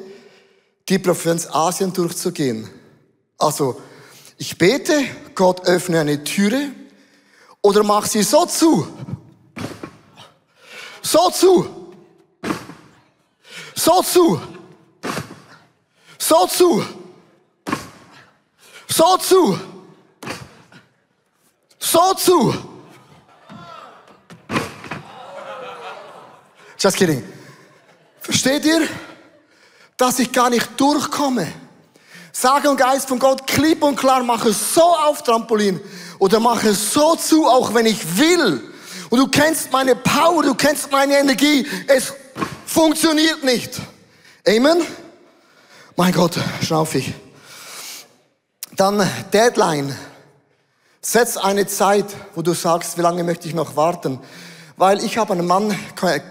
die 0.88 0.98
Provinz 0.98 1.46
Asien 1.46 1.92
durchzugehen. 1.92 2.68
Also, 3.38 3.80
ich 4.36 4.58
bete, 4.58 5.04
Gott 5.36 5.64
öffne 5.68 6.00
eine 6.00 6.24
Türe 6.24 6.72
oder 7.62 7.84
mach 7.84 8.06
sie 8.06 8.24
so 8.24 8.46
zu. 8.46 8.88
So 11.02 11.30
zu. 11.30 11.83
So 13.84 14.00
zu. 14.00 14.40
So 16.18 16.46
zu. 16.46 16.82
So 18.88 19.16
zu. 19.18 19.60
So 21.78 22.14
zu. 22.14 22.54
Just 26.78 26.96
kidding. 26.96 27.22
Versteht 28.20 28.64
ihr, 28.64 28.88
dass 29.98 30.18
ich 30.18 30.32
gar 30.32 30.48
nicht 30.48 30.80
durchkomme? 30.80 31.52
Sage 32.32 32.70
und 32.70 32.78
Geist 32.78 33.08
von 33.08 33.18
Gott, 33.18 33.46
klipp 33.46 33.82
und 33.82 33.96
klar, 33.96 34.22
mache 34.22 34.54
so 34.54 34.80
auf 34.80 35.22
Trampolin 35.22 35.78
oder 36.18 36.40
mache 36.40 36.72
so 36.72 37.16
zu, 37.16 37.46
auch 37.46 37.74
wenn 37.74 37.84
ich 37.84 38.16
will. 38.16 38.72
Und 39.10 39.18
du 39.18 39.28
kennst 39.28 39.70
meine 39.70 39.94
Power, 39.94 40.42
du 40.42 40.54
kennst 40.54 40.90
meine 40.90 41.18
Energie. 41.18 41.66
Es 41.86 42.14
funktioniert 42.74 43.44
nicht. 43.44 43.80
Amen? 44.48 44.82
Mein 45.94 46.12
Gott, 46.12 46.36
schnauf 46.60 46.96
ich. 46.96 47.14
Dann 48.74 49.08
Deadline. 49.32 49.96
Setz 51.00 51.36
eine 51.36 51.68
Zeit, 51.68 52.06
wo 52.34 52.42
du 52.42 52.52
sagst, 52.52 52.98
wie 52.98 53.02
lange 53.02 53.22
möchte 53.22 53.46
ich 53.46 53.54
noch 53.54 53.76
warten. 53.76 54.18
Weil 54.76 55.04
ich 55.04 55.18
habe 55.18 55.34
einen 55.34 55.46
Mann 55.46 55.78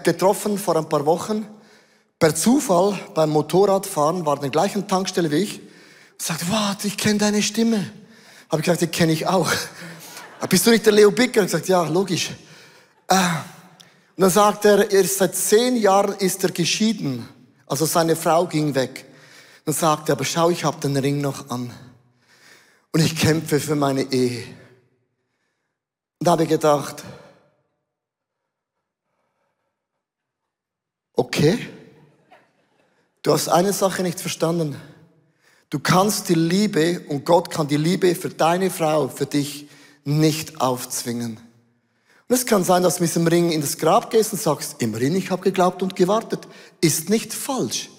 getroffen 0.02 0.58
vor 0.58 0.76
ein 0.76 0.86
paar 0.86 1.06
Wochen. 1.06 1.46
Per 2.18 2.34
Zufall 2.34 2.98
beim 3.14 3.30
Motorradfahren 3.30 4.26
war 4.26 4.34
an 4.34 4.42
der 4.42 4.50
gleichen 4.50 4.86
Tankstelle 4.86 5.30
wie 5.30 5.36
ich. 5.36 5.60
Sagte, 6.18 6.44
warte, 6.50 6.86
ich 6.88 6.98
kenne 6.98 7.20
deine 7.20 7.42
Stimme. 7.42 7.90
Habe 8.50 8.60
ich 8.60 8.66
gesagt, 8.66 8.82
die 8.82 8.86
kenne 8.88 9.12
ich 9.12 9.26
auch. 9.26 9.50
Bist 10.50 10.66
du 10.66 10.70
nicht 10.70 10.84
der 10.84 10.92
Leo 10.92 11.10
Bicker? 11.10 11.40
Und 11.40 11.46
gesagt, 11.46 11.68
ja, 11.68 11.84
logisch. 11.84 12.32
Äh, 13.08 13.16
und 14.16 14.20
dann 14.20 14.30
sagt 14.30 14.64
er, 14.64 14.92
er 14.92 15.04
seit 15.04 15.34
zehn 15.34 15.76
Jahren 15.76 16.14
ist 16.18 16.44
er 16.44 16.52
geschieden. 16.52 17.28
Also 17.66 17.84
seine 17.84 18.14
Frau 18.14 18.46
ging 18.46 18.74
weg. 18.74 19.06
Dann 19.64 19.74
sagt 19.74 20.08
er, 20.08 20.12
aber 20.12 20.24
schau, 20.24 20.50
ich 20.50 20.64
habe 20.64 20.80
den 20.80 20.96
Ring 20.96 21.20
noch 21.20 21.50
an. 21.50 21.72
Und 22.92 23.00
ich 23.00 23.16
kämpfe 23.16 23.58
für 23.58 23.74
meine 23.74 24.02
Ehe. 24.12 24.44
Und 26.20 26.28
da 26.28 26.32
habe 26.32 26.44
ich 26.44 26.48
gedacht, 26.48 27.02
okay, 31.14 31.58
du 33.22 33.32
hast 33.32 33.48
eine 33.48 33.72
Sache 33.72 34.04
nicht 34.04 34.20
verstanden. 34.20 34.80
Du 35.70 35.80
kannst 35.80 36.28
die 36.28 36.34
Liebe 36.34 37.00
und 37.08 37.24
Gott 37.24 37.50
kann 37.50 37.66
die 37.66 37.76
Liebe 37.76 38.14
für 38.14 38.28
deine 38.28 38.70
Frau, 38.70 39.08
für 39.08 39.26
dich 39.26 39.68
nicht 40.04 40.60
aufzwingen. 40.60 41.40
Und 42.28 42.36
es 42.36 42.46
kann 42.46 42.64
sein, 42.64 42.82
dass 42.82 42.96
du 42.96 43.02
mit 43.02 43.14
dem 43.14 43.26
Ring 43.26 43.50
in 43.50 43.60
das 43.60 43.76
Grab 43.76 44.10
gehst 44.10 44.32
und 44.32 44.40
sagst, 44.40 44.76
immerhin, 44.80 45.14
ich 45.14 45.30
habe 45.30 45.42
geglaubt 45.42 45.82
und 45.82 45.94
gewartet. 45.94 46.48
Ist 46.80 47.10
nicht 47.10 47.34
falsch. 47.34 47.90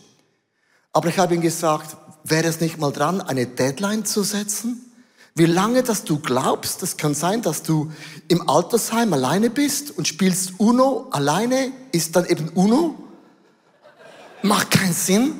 Aber 0.93 1.09
ich 1.09 1.19
habe 1.19 1.35
ihm 1.35 1.41
gesagt, 1.41 1.95
wäre 2.23 2.47
es 2.47 2.59
nicht 2.59 2.79
mal 2.79 2.91
dran, 2.91 3.21
eine 3.21 3.45
Deadline 3.45 4.05
zu 4.05 4.23
setzen? 4.23 4.81
Wie 5.35 5.45
lange, 5.45 5.83
dass 5.83 6.05
du 6.05 6.17
glaubst, 6.19 6.81
das 6.81 6.95
kann 6.95 7.13
sein, 7.13 7.41
dass 7.41 7.61
du 7.61 7.91
im 8.29 8.49
Altersheim 8.49 9.11
alleine 9.13 9.49
bist 9.49 9.95
und 9.95 10.07
spielst 10.07 10.53
Uno 10.59 11.07
alleine, 11.11 11.73
ist 11.91 12.15
dann 12.15 12.25
eben 12.25 12.49
Uno. 12.55 12.95
Macht 14.41 14.71
keinen 14.71 14.93
Sinn. 14.93 15.33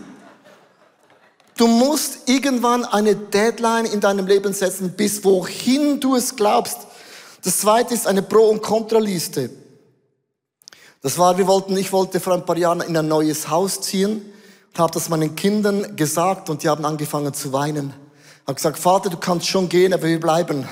Du 1.58 1.68
musst 1.68 2.28
irgendwann 2.28 2.84
eine 2.84 3.16
Deadline 3.16 3.86
in 3.86 4.02
deinem 4.02 4.28
Leben 4.28 4.54
setzen, 4.54 4.92
bis 4.92 5.24
wohin 5.24 6.02
du 6.02 6.18
es 6.18 6.36
glaubst. 6.36 6.80
Das 7.46 7.60
zweite 7.60 7.94
ist 7.94 8.08
eine 8.08 8.24
Pro- 8.24 8.50
und 8.50 8.64
Kontraliste. 8.64 9.52
Das 11.04 11.20
war, 11.20 11.38
wir 11.38 11.46
wollten, 11.46 11.78
ich 11.78 11.94
wollte 11.94 12.20
vor 12.20 12.34
ein 12.34 12.44
paar 12.44 12.58
Jahren 12.58 12.82
in 12.82 12.98
ein 12.98 13.08
neues 13.08 13.48
Haus 13.48 13.82
ziehen 13.82 14.20
und 14.74 14.80
habe 14.80 14.92
das 14.92 15.10
meinen 15.10 15.36
Kindern 15.36 15.96
gesagt 15.96 16.50
und 16.50 16.64
die 16.64 16.70
haben 16.70 16.84
angefangen 16.84 17.36
zu 17.36 17.54
weinen. 17.54 17.94
Habe 18.48 18.56
gesagt, 18.56 18.80
Vater, 18.80 19.12
du 19.12 19.18
kannst 19.18 19.46
schon 19.46 19.70
gehen, 19.70 19.94
aber 19.94 20.08
wir 20.08 20.20
bleiben. 20.20 20.68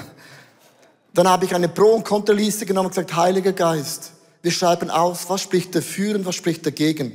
Dann 1.14 1.28
habe 1.28 1.46
ich 1.46 1.54
eine 1.54 1.70
Pro- 1.70 1.94
und 1.94 2.06
Kontraliste 2.06 2.66
genommen 2.66 2.88
und 2.88 2.96
gesagt, 2.96 3.16
Heiliger 3.16 3.54
Geist, 3.54 4.14
wir 4.42 4.52
schreiben 4.52 4.90
aus, 4.90 5.30
was 5.30 5.42
spricht 5.42 5.76
dafür 5.76 6.16
und 6.16 6.26
was 6.26 6.34
spricht 6.34 6.66
dagegen. 6.66 7.12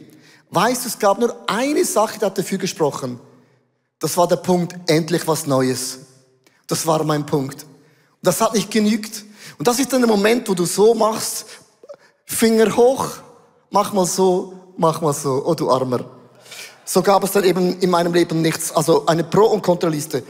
Weißt 0.50 0.84
du, 0.84 0.88
es 0.88 1.00
gab 1.00 1.18
nur 1.18 1.36
eine 1.48 1.84
Sache, 1.84 2.20
die 2.20 2.24
hat 2.24 2.38
dafür 2.38 2.58
gesprochen. 2.58 3.18
Das 3.98 4.16
war 4.16 4.28
der 4.28 4.36
Punkt, 4.36 4.76
endlich 4.88 5.26
was 5.26 5.48
Neues. 5.48 5.98
Das 6.68 6.86
war 6.86 7.02
mein 7.02 7.26
Punkt. 7.26 7.66
Das 8.22 8.40
hat 8.40 8.54
nicht 8.54 8.70
genügt. 8.70 9.24
Und 9.58 9.66
das 9.66 9.78
ist 9.78 9.92
dann 9.92 10.00
der 10.00 10.08
Moment, 10.08 10.48
wo 10.48 10.54
du 10.54 10.64
so 10.64 10.94
machst, 10.94 11.46
Finger 12.24 12.74
hoch, 12.76 13.08
mach 13.70 13.92
mal 13.92 14.06
so 14.06 14.58
mach 14.78 15.00
mal 15.00 15.12
so, 15.12 15.42
oh 15.44 15.54
du 15.54 15.70
Armer. 15.70 16.04
So 16.84 17.02
gab 17.02 17.22
es 17.24 17.32
dann 17.32 17.44
eben 17.44 17.78
in 17.80 17.90
meinem 17.90 18.14
Leben 18.14 18.40
nichts, 18.40 18.72
also 18.72 19.04
eine 19.04 19.24
Pro- 19.24 19.48
und 19.48 19.62
Kontraliste. 19.62 20.22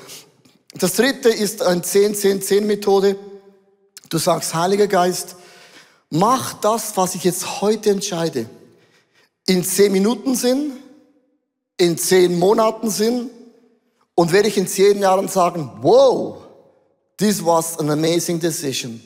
Das 0.74 0.94
dritte 0.94 1.28
ist 1.28 1.62
eine 1.62 1.82
10-10-10-Methode. 1.82 3.16
Du 4.08 4.18
sagst, 4.18 4.54
Heiliger 4.54 4.88
Geist, 4.88 5.36
mach 6.10 6.54
das, 6.54 6.96
was 6.96 7.14
ich 7.14 7.24
jetzt 7.24 7.60
heute 7.60 7.90
entscheide. 7.90 8.48
In 9.46 9.62
zehn 9.64 9.92
Minuten 9.92 10.34
Sinn, 10.34 10.72
in 11.76 11.96
zehn 11.96 12.38
Monaten 12.38 12.90
Sinn 12.90 13.30
und 14.14 14.32
werde 14.32 14.48
ich 14.48 14.58
in 14.58 14.66
zehn 14.66 14.98
Jahren 14.98 15.28
sagen, 15.28 15.70
wow, 15.80 16.38
this 17.18 17.44
was 17.44 17.78
an 17.78 17.90
amazing 17.90 18.40
decision. 18.40 19.00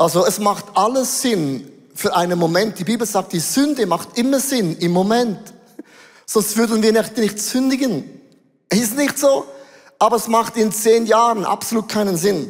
Also 0.00 0.24
es 0.24 0.38
macht 0.38 0.64
alles 0.76 1.20
Sinn 1.20 1.70
für 1.94 2.16
einen 2.16 2.38
Moment. 2.38 2.78
Die 2.78 2.84
Bibel 2.84 3.06
sagt, 3.06 3.34
die 3.34 3.38
Sünde 3.38 3.84
macht 3.84 4.16
immer 4.16 4.40
Sinn 4.40 4.78
im 4.78 4.92
Moment. 4.92 5.52
Sonst 6.24 6.56
würden 6.56 6.82
wir 6.82 6.90
nicht, 6.90 7.18
nicht 7.18 7.38
sündigen. 7.38 8.04
Ist 8.70 8.96
nicht 8.96 9.18
so? 9.18 9.44
Aber 9.98 10.16
es 10.16 10.26
macht 10.26 10.56
in 10.56 10.72
zehn 10.72 11.04
Jahren 11.04 11.44
absolut 11.44 11.90
keinen 11.90 12.16
Sinn. 12.16 12.48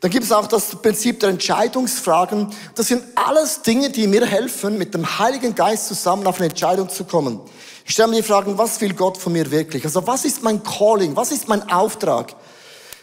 Dann 0.00 0.10
gibt 0.10 0.24
es 0.24 0.32
auch 0.32 0.46
das 0.46 0.74
Prinzip 0.76 1.20
der 1.20 1.28
Entscheidungsfragen. 1.28 2.48
Das 2.74 2.88
sind 2.88 3.02
alles 3.14 3.60
Dinge, 3.60 3.90
die 3.90 4.06
mir 4.06 4.24
helfen, 4.24 4.78
mit 4.78 4.94
dem 4.94 5.18
Heiligen 5.18 5.54
Geist 5.54 5.86
zusammen 5.86 6.26
auf 6.26 6.38
eine 6.38 6.48
Entscheidung 6.48 6.88
zu 6.88 7.04
kommen. 7.04 7.40
Ich 7.84 7.92
stelle 7.92 8.08
mir 8.08 8.16
die 8.16 8.22
Fragen, 8.22 8.56
was 8.56 8.80
will 8.80 8.94
Gott 8.94 9.18
von 9.18 9.34
mir 9.34 9.50
wirklich? 9.50 9.84
Also 9.84 10.06
was 10.06 10.24
ist 10.24 10.42
mein 10.42 10.62
Calling? 10.62 11.14
Was 11.14 11.30
ist 11.30 11.46
mein 11.46 11.70
Auftrag? 11.70 12.34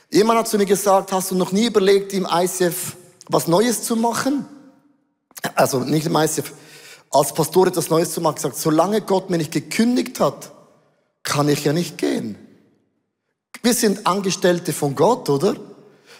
Jemand 0.09 0.39
hat 0.39 0.47
zu 0.47 0.57
mir 0.57 0.65
gesagt, 0.65 1.11
hast 1.11 1.29
du 1.29 1.35
noch 1.35 1.51
nie 1.51 1.67
überlegt, 1.67 2.11
im 2.13 2.27
ICF 2.27 2.95
was 3.29 3.47
Neues 3.47 3.83
zu 3.83 3.95
machen? 3.95 4.45
Also 5.55 5.79
nicht 5.79 6.07
ICF, 6.07 6.53
als 7.11 7.33
Pastor 7.33 7.67
etwas 7.67 7.89
Neues 7.89 8.11
zu 8.11 8.21
machen, 8.21 8.35
gesagt, 8.35 8.57
solange 8.57 9.01
Gott 9.01 9.29
mir 9.29 9.37
nicht 9.37 9.51
gekündigt 9.51 10.19
hat, 10.19 10.51
kann 11.23 11.49
ich 11.49 11.63
ja 11.63 11.73
nicht 11.73 11.97
gehen. 11.97 12.37
Wir 13.61 13.73
sind 13.73 14.05
Angestellte 14.07 14.73
von 14.73 14.95
Gott, 14.95 15.29
oder? 15.29 15.55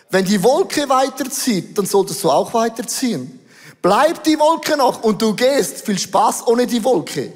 Wenn 0.09 0.25
die 0.25 0.43
Wolke 0.43 0.87
weiterzieht, 0.89 1.77
dann 1.77 1.85
solltest 1.85 2.23
du 2.23 2.31
auch 2.31 2.53
weiterziehen. 2.53 3.39
Bleibt 3.81 4.25
die 4.25 4.39
Wolke 4.39 4.77
noch 4.77 5.03
und 5.03 5.21
du 5.21 5.33
gehst. 5.33 5.85
Viel 5.85 5.99
Spaß 5.99 6.47
ohne 6.47 6.65
die 6.65 6.83
Wolke. 6.83 7.31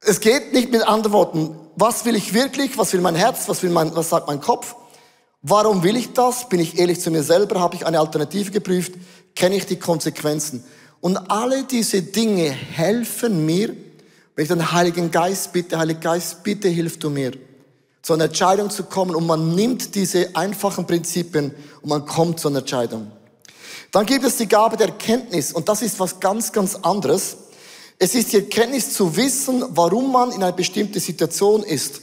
Es 0.00 0.20
geht 0.20 0.52
nicht 0.52 0.70
mit 0.70 0.86
anderen 0.86 1.12
Worten. 1.12 1.56
Was 1.76 2.04
will 2.04 2.16
ich 2.16 2.34
wirklich? 2.34 2.76
Was 2.78 2.92
will 2.92 3.00
mein 3.00 3.14
Herz? 3.14 3.48
Was 3.48 3.62
will 3.62 3.70
mein, 3.70 3.94
was 3.94 4.10
sagt 4.10 4.28
mein 4.28 4.40
Kopf? 4.40 4.74
Warum 5.42 5.82
will 5.82 5.96
ich 5.96 6.12
das? 6.12 6.48
Bin 6.48 6.60
ich 6.60 6.78
ehrlich 6.78 7.00
zu 7.00 7.10
mir 7.10 7.24
selber? 7.24 7.60
Habe 7.60 7.74
ich 7.74 7.84
eine 7.84 7.98
Alternative 7.98 8.52
geprüft? 8.52 8.92
Kenne 9.34 9.56
ich 9.56 9.66
die 9.66 9.76
Konsequenzen? 9.76 10.62
Und 11.00 11.16
alle 11.16 11.64
diese 11.64 12.00
Dinge 12.00 12.48
helfen 12.50 13.44
mir, 13.44 13.74
wenn 14.36 14.42
ich 14.44 14.48
den 14.48 14.70
Heiligen 14.70 15.10
Geist 15.10 15.52
bitte, 15.52 15.78
Heiliger 15.78 15.98
Geist, 15.98 16.44
bitte 16.44 16.68
hilf 16.68 17.00
du 17.00 17.10
mir, 17.10 17.32
zu 18.02 18.12
einer 18.12 18.26
Entscheidung 18.26 18.70
zu 18.70 18.84
kommen 18.84 19.16
und 19.16 19.26
man 19.26 19.56
nimmt 19.56 19.96
diese 19.96 20.34
einfachen 20.36 20.86
Prinzipien 20.86 21.52
und 21.82 21.88
man 21.88 22.06
kommt 22.06 22.38
zu 22.38 22.46
einer 22.46 22.60
Entscheidung. 22.60 23.10
Dann 23.90 24.06
gibt 24.06 24.24
es 24.24 24.36
die 24.36 24.46
Gabe 24.46 24.76
der 24.76 24.88
Erkenntnis 24.88 25.52
und 25.52 25.68
das 25.68 25.82
ist 25.82 25.98
was 25.98 26.20
ganz, 26.20 26.52
ganz 26.52 26.76
anderes. 26.76 27.36
Es 27.98 28.14
ist 28.14 28.32
die 28.32 28.36
Erkenntnis 28.36 28.92
zu 28.92 29.16
wissen, 29.16 29.64
warum 29.70 30.12
man 30.12 30.30
in 30.30 30.42
einer 30.42 30.52
bestimmten 30.52 31.00
Situation 31.00 31.64
ist. 31.64 32.00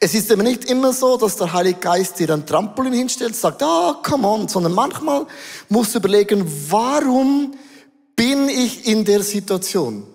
Es 0.00 0.14
ist 0.14 0.30
aber 0.30 0.42
nicht 0.42 0.64
immer 0.70 0.92
so, 0.92 1.16
dass 1.16 1.36
der 1.36 1.52
Heilige 1.52 1.78
Geist 1.78 2.18
dir 2.18 2.30
ein 2.30 2.46
Trampolin 2.46 2.92
hinstellt, 2.92 3.36
sagt, 3.36 3.62
ah, 3.62 3.90
oh, 3.90 4.02
come 4.02 4.26
on, 4.26 4.48
sondern 4.48 4.72
manchmal 4.72 5.26
musst 5.68 5.94
du 5.94 5.98
überlegen, 5.98 6.44
warum 6.68 7.54
bin 8.16 8.48
ich 8.48 8.86
in 8.86 9.04
der 9.04 9.22
Situation? 9.22 10.06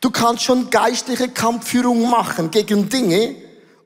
Du 0.00 0.10
kannst 0.10 0.42
schon 0.42 0.68
geistliche 0.68 1.28
Kampfführung 1.28 2.10
machen 2.10 2.50
gegen 2.50 2.88
Dinge, 2.88 3.36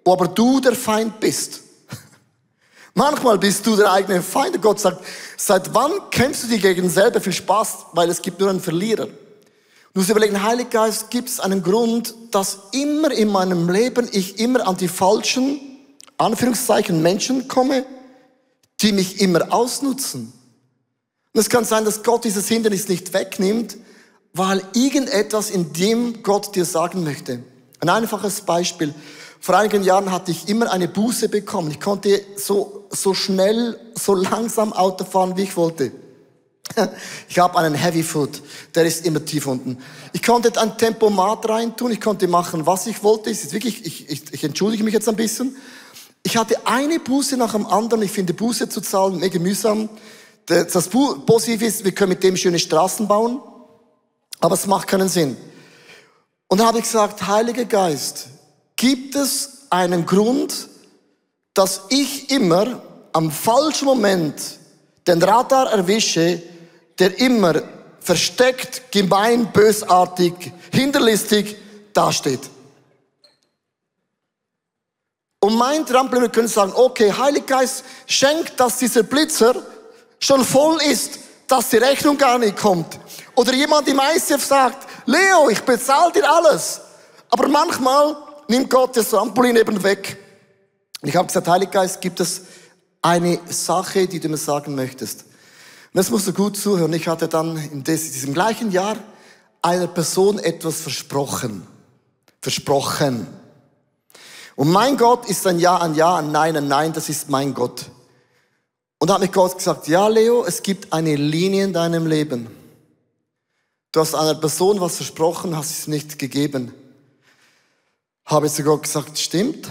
wo 0.04 0.14
aber 0.14 0.28
du 0.28 0.60
der 0.60 0.74
Feind 0.74 1.20
bist. 1.20 1.60
Manchmal 2.94 3.38
bist 3.38 3.66
du 3.66 3.76
der 3.76 3.92
eigene 3.92 4.22
Feind. 4.22 4.60
Gott 4.62 4.80
sagt, 4.80 5.04
seit 5.36 5.74
wann 5.74 5.92
kämpfst 6.10 6.44
du 6.44 6.48
dich 6.48 6.62
gegen 6.62 6.88
selber? 6.88 7.20
Viel 7.20 7.34
Spaß, 7.34 7.86
weil 7.92 8.08
es 8.08 8.22
gibt 8.22 8.40
nur 8.40 8.48
einen 8.48 8.60
Verlierer. 8.60 9.08
Du 9.96 10.00
musst 10.00 10.10
überlegen, 10.10 10.42
Heiliger 10.42 10.68
Geist, 10.68 11.08
gibt 11.08 11.30
es 11.30 11.40
einen 11.40 11.62
Grund, 11.62 12.14
dass 12.30 12.58
immer 12.72 13.10
in 13.10 13.28
meinem 13.28 13.70
Leben 13.70 14.06
ich 14.12 14.38
immer 14.38 14.68
an 14.68 14.76
die 14.76 14.88
falschen, 14.88 15.58
Anführungszeichen, 16.18 17.00
Menschen 17.00 17.48
komme, 17.48 17.86
die 18.82 18.92
mich 18.92 19.22
immer 19.22 19.54
ausnutzen. 19.54 20.34
Und 21.32 21.40
es 21.40 21.48
kann 21.48 21.64
sein, 21.64 21.86
dass 21.86 22.02
Gott 22.02 22.26
dieses 22.26 22.46
Hindernis 22.46 22.88
nicht 22.88 23.14
wegnimmt, 23.14 23.78
weil 24.34 24.62
irgendetwas 24.74 25.48
in 25.48 25.72
dem 25.72 26.22
Gott 26.22 26.54
dir 26.54 26.66
sagen 26.66 27.02
möchte. 27.02 27.42
Ein 27.80 27.88
einfaches 27.88 28.42
Beispiel. 28.42 28.94
Vor 29.40 29.56
einigen 29.56 29.82
Jahren 29.82 30.12
hatte 30.12 30.30
ich 30.30 30.46
immer 30.46 30.70
eine 30.70 30.88
Buße 30.88 31.30
bekommen. 31.30 31.70
Ich 31.70 31.80
konnte 31.80 32.20
so, 32.36 32.86
so 32.90 33.14
schnell, 33.14 33.80
so 33.94 34.14
langsam 34.14 34.74
Auto 34.74 35.06
fahren, 35.06 35.38
wie 35.38 35.44
ich 35.44 35.56
wollte. 35.56 35.90
Ich 37.28 37.38
habe 37.38 37.58
einen 37.58 37.74
Heavy 37.74 38.02
Foot, 38.02 38.42
der 38.74 38.84
ist 38.84 39.06
immer 39.06 39.24
tief 39.24 39.46
unten. 39.46 39.78
Ich 40.12 40.22
konnte 40.22 40.58
ein 40.60 40.76
Tempomat 40.76 41.48
reintun, 41.48 41.92
ich 41.92 42.00
konnte 42.00 42.28
machen, 42.28 42.66
was 42.66 42.86
ich 42.86 43.02
wollte. 43.02 43.30
Ist 43.30 43.52
wirklich, 43.52 43.84
ich, 43.84 44.08
ich, 44.10 44.32
ich 44.32 44.44
entschuldige 44.44 44.84
mich 44.84 44.94
jetzt 44.94 45.08
ein 45.08 45.16
bisschen. 45.16 45.56
Ich 46.22 46.36
hatte 46.36 46.66
eine 46.66 46.98
Buße 46.98 47.36
nach 47.36 47.52
dem 47.52 47.66
anderen. 47.66 48.02
Ich 48.02 48.10
finde 48.10 48.34
Buße 48.34 48.68
zu 48.68 48.80
zahlen 48.80 49.18
mega 49.18 49.38
mühsam. 49.38 49.88
Das 50.46 50.88
Positive 50.88 51.64
ist, 51.64 51.84
wir 51.84 51.92
können 51.92 52.10
mit 52.10 52.22
dem 52.22 52.36
schöne 52.36 52.58
Straßen 52.58 53.08
bauen, 53.08 53.40
aber 54.40 54.54
es 54.54 54.66
macht 54.66 54.86
keinen 54.86 55.08
Sinn. 55.08 55.36
Und 56.48 56.58
dann 56.58 56.68
habe 56.68 56.78
ich 56.78 56.84
gesagt, 56.84 57.26
Heiliger 57.26 57.64
Geist, 57.64 58.28
gibt 58.76 59.16
es 59.16 59.66
einen 59.70 60.06
Grund, 60.06 60.68
dass 61.54 61.82
ich 61.88 62.30
immer 62.30 62.82
am 63.12 63.30
falschen 63.30 63.86
Moment 63.86 64.34
den 65.06 65.22
Radar 65.22 65.72
erwische, 65.72 66.42
der 66.98 67.18
immer 67.18 67.62
versteckt, 68.00 68.90
gemein, 68.92 69.52
bösartig, 69.52 70.52
hinterlistig 70.72 71.56
dasteht. 71.92 72.48
Und 75.40 75.56
mein 75.56 75.84
Trampolin, 75.84 76.22
wir 76.22 76.28
können 76.30 76.48
sagen, 76.48 76.72
okay, 76.74 77.12
Heiliger 77.12 77.58
Geist, 77.58 77.84
schenkt, 78.06 78.58
dass 78.58 78.78
dieser 78.78 79.02
Blitzer 79.02 79.54
schon 80.18 80.44
voll 80.44 80.80
ist, 80.82 81.18
dass 81.46 81.70
die 81.70 81.76
Rechnung 81.76 82.16
gar 82.16 82.38
nicht 82.38 82.56
kommt. 82.56 82.98
Oder 83.34 83.52
jemand 83.52 83.86
im 83.88 84.00
ICF 84.00 84.44
sagt, 84.44 84.88
Leo, 85.04 85.48
ich 85.50 85.60
bezahle 85.60 86.12
dir 86.12 86.28
alles. 86.28 86.80
Aber 87.30 87.48
manchmal 87.48 88.16
nimmt 88.48 88.70
Gott 88.70 88.96
das 88.96 89.10
Trampolin 89.10 89.56
eben 89.56 89.82
weg. 89.82 90.16
Und 91.02 91.08
ich 91.08 91.16
habe 91.16 91.26
gesagt, 91.26 91.46
Heiliger 91.46 91.72
Geist, 91.72 92.00
gibt 92.00 92.18
es 92.20 92.42
eine 93.02 93.38
Sache, 93.48 94.06
die 94.06 94.18
du 94.18 94.28
mir 94.28 94.36
sagen 94.36 94.74
möchtest? 94.74 95.26
Und 95.96 96.00
das 96.00 96.10
musst 96.10 96.28
du 96.28 96.34
gut 96.34 96.58
zuhören. 96.58 96.92
Ich 96.92 97.08
hatte 97.08 97.26
dann 97.26 97.56
in 97.56 97.82
diesem 97.82 98.34
gleichen 98.34 98.70
Jahr 98.70 98.98
einer 99.62 99.86
Person 99.86 100.38
etwas 100.38 100.82
versprochen. 100.82 101.66
Versprochen. 102.42 103.26
Und 104.56 104.68
mein 104.68 104.98
Gott 104.98 105.26
ist 105.26 105.46
ein 105.46 105.58
Ja, 105.58 105.78
ein 105.78 105.94
Ja, 105.94 106.16
ein 106.16 106.32
Nein, 106.32 106.54
ein 106.54 106.68
Nein, 106.68 106.92
das 106.92 107.08
ist 107.08 107.30
mein 107.30 107.54
Gott. 107.54 107.86
Und 108.98 109.08
da 109.08 109.14
hat 109.14 109.22
mich 109.22 109.32
Gott 109.32 109.56
gesagt, 109.56 109.88
ja 109.88 110.06
Leo, 110.08 110.44
es 110.44 110.62
gibt 110.62 110.92
eine 110.92 111.16
Linie 111.16 111.64
in 111.64 111.72
deinem 111.72 112.06
Leben. 112.06 112.46
Du 113.90 114.00
hast 114.00 114.14
einer 114.14 114.34
Person 114.34 114.78
was 114.82 114.96
versprochen, 114.96 115.56
hast 115.56 115.70
es 115.70 115.86
nicht 115.86 116.18
gegeben. 116.18 116.74
Habe 118.26 118.48
ich 118.48 118.52
zu 118.52 118.64
Gott 118.64 118.82
gesagt, 118.82 119.18
stimmt, 119.18 119.70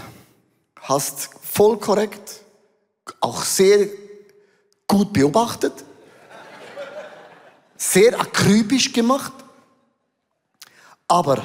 hast 0.80 1.30
voll 1.40 1.78
korrekt, 1.78 2.40
auch 3.20 3.44
sehr 3.44 3.86
gut 4.88 5.12
beobachtet 5.12 5.84
sehr 7.76 8.18
akribisch 8.18 8.92
gemacht. 8.92 9.32
Aber 11.08 11.42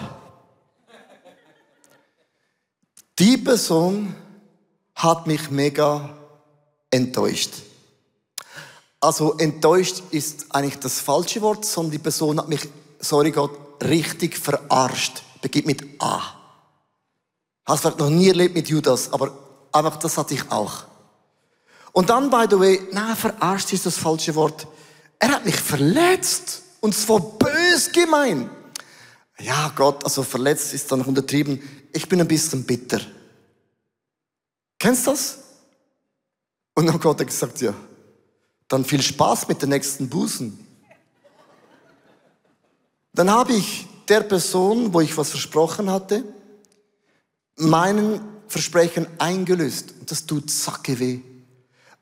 die 3.20 3.38
Person 3.38 4.16
hat 4.96 5.28
mich 5.28 5.50
mega 5.52 6.18
enttäuscht. 6.90 7.54
Also 9.00 9.34
enttäuscht 9.38 10.04
ist 10.12 10.54
eigentlich 10.54 10.80
das 10.80 11.00
falsche 11.00 11.42
Wort, 11.42 11.66
sondern 11.66 11.92
die 11.92 12.00
Person 12.00 12.40
hat 12.40 12.50
mich, 12.50 12.68
sorry 13.00 13.32
Gott, 13.32 13.58
richtig 13.84 14.38
verarscht. 14.38 15.24
Begib 15.42 15.66
mit 15.66 16.02
A. 16.02 16.22
Hast 17.66 17.82
vielleicht 17.82 18.00
noch 18.00 18.10
nie 18.10 18.28
erlebt 18.28 18.54
mit 18.54 18.70
Judas, 18.70 19.12
aber 19.12 19.32
einfach 19.72 19.98
das 19.98 20.18
hatte 20.18 20.36
ich 20.36 20.52
auch. 20.52 20.84
Und 21.94 22.10
dann, 22.10 22.30
by 22.30 22.46
the 22.50 22.60
way, 22.60 22.88
na, 22.92 23.16
verarscht 23.16 23.74
ist 23.74 23.86
das 23.86 23.98
falsche 23.98 24.36
Wort. 24.36 24.68
Er 25.22 25.34
hat 25.34 25.46
mich 25.46 25.56
verletzt 25.56 26.64
und 26.80 26.96
zwar 26.96 27.20
bös 27.20 27.92
gemein. 27.92 28.50
Ja, 29.40 29.72
Gott, 29.76 30.04
also 30.04 30.24
verletzt 30.24 30.74
ist 30.74 30.92
dann 30.92 30.98
noch 31.00 31.08
untertrieben. 31.08 31.62
Ich 31.94 32.10
bin 32.10 32.20
ein 32.20 32.28
bisschen 32.28 32.64
bitter. 32.64 33.00
Kennst 34.80 35.06
du 35.06 35.12
das? 35.12 35.38
Und 36.74 36.88
dann 36.88 37.00
Gott 37.00 37.20
hat 37.20 37.28
gesagt, 37.28 37.62
ja, 37.62 37.72
dann 38.68 38.84
viel 38.84 39.04
Spaß 39.04 39.48
mit 39.48 39.62
den 39.62 39.70
nächsten 39.70 40.10
Bußen. 40.10 40.58
Dann 43.14 43.30
habe 43.30 43.54
ich 43.54 43.86
der 44.08 44.22
Person, 44.22 44.92
wo 44.92 45.02
ich 45.02 45.16
was 45.16 45.30
versprochen 45.30 45.92
hatte, 45.92 46.24
meinen 47.58 48.22
Versprechen 48.48 49.06
eingelöst. 49.20 49.94
Und 50.00 50.10
das 50.10 50.26
tut 50.26 50.50
sacke 50.50 50.98
weh. 50.98 51.20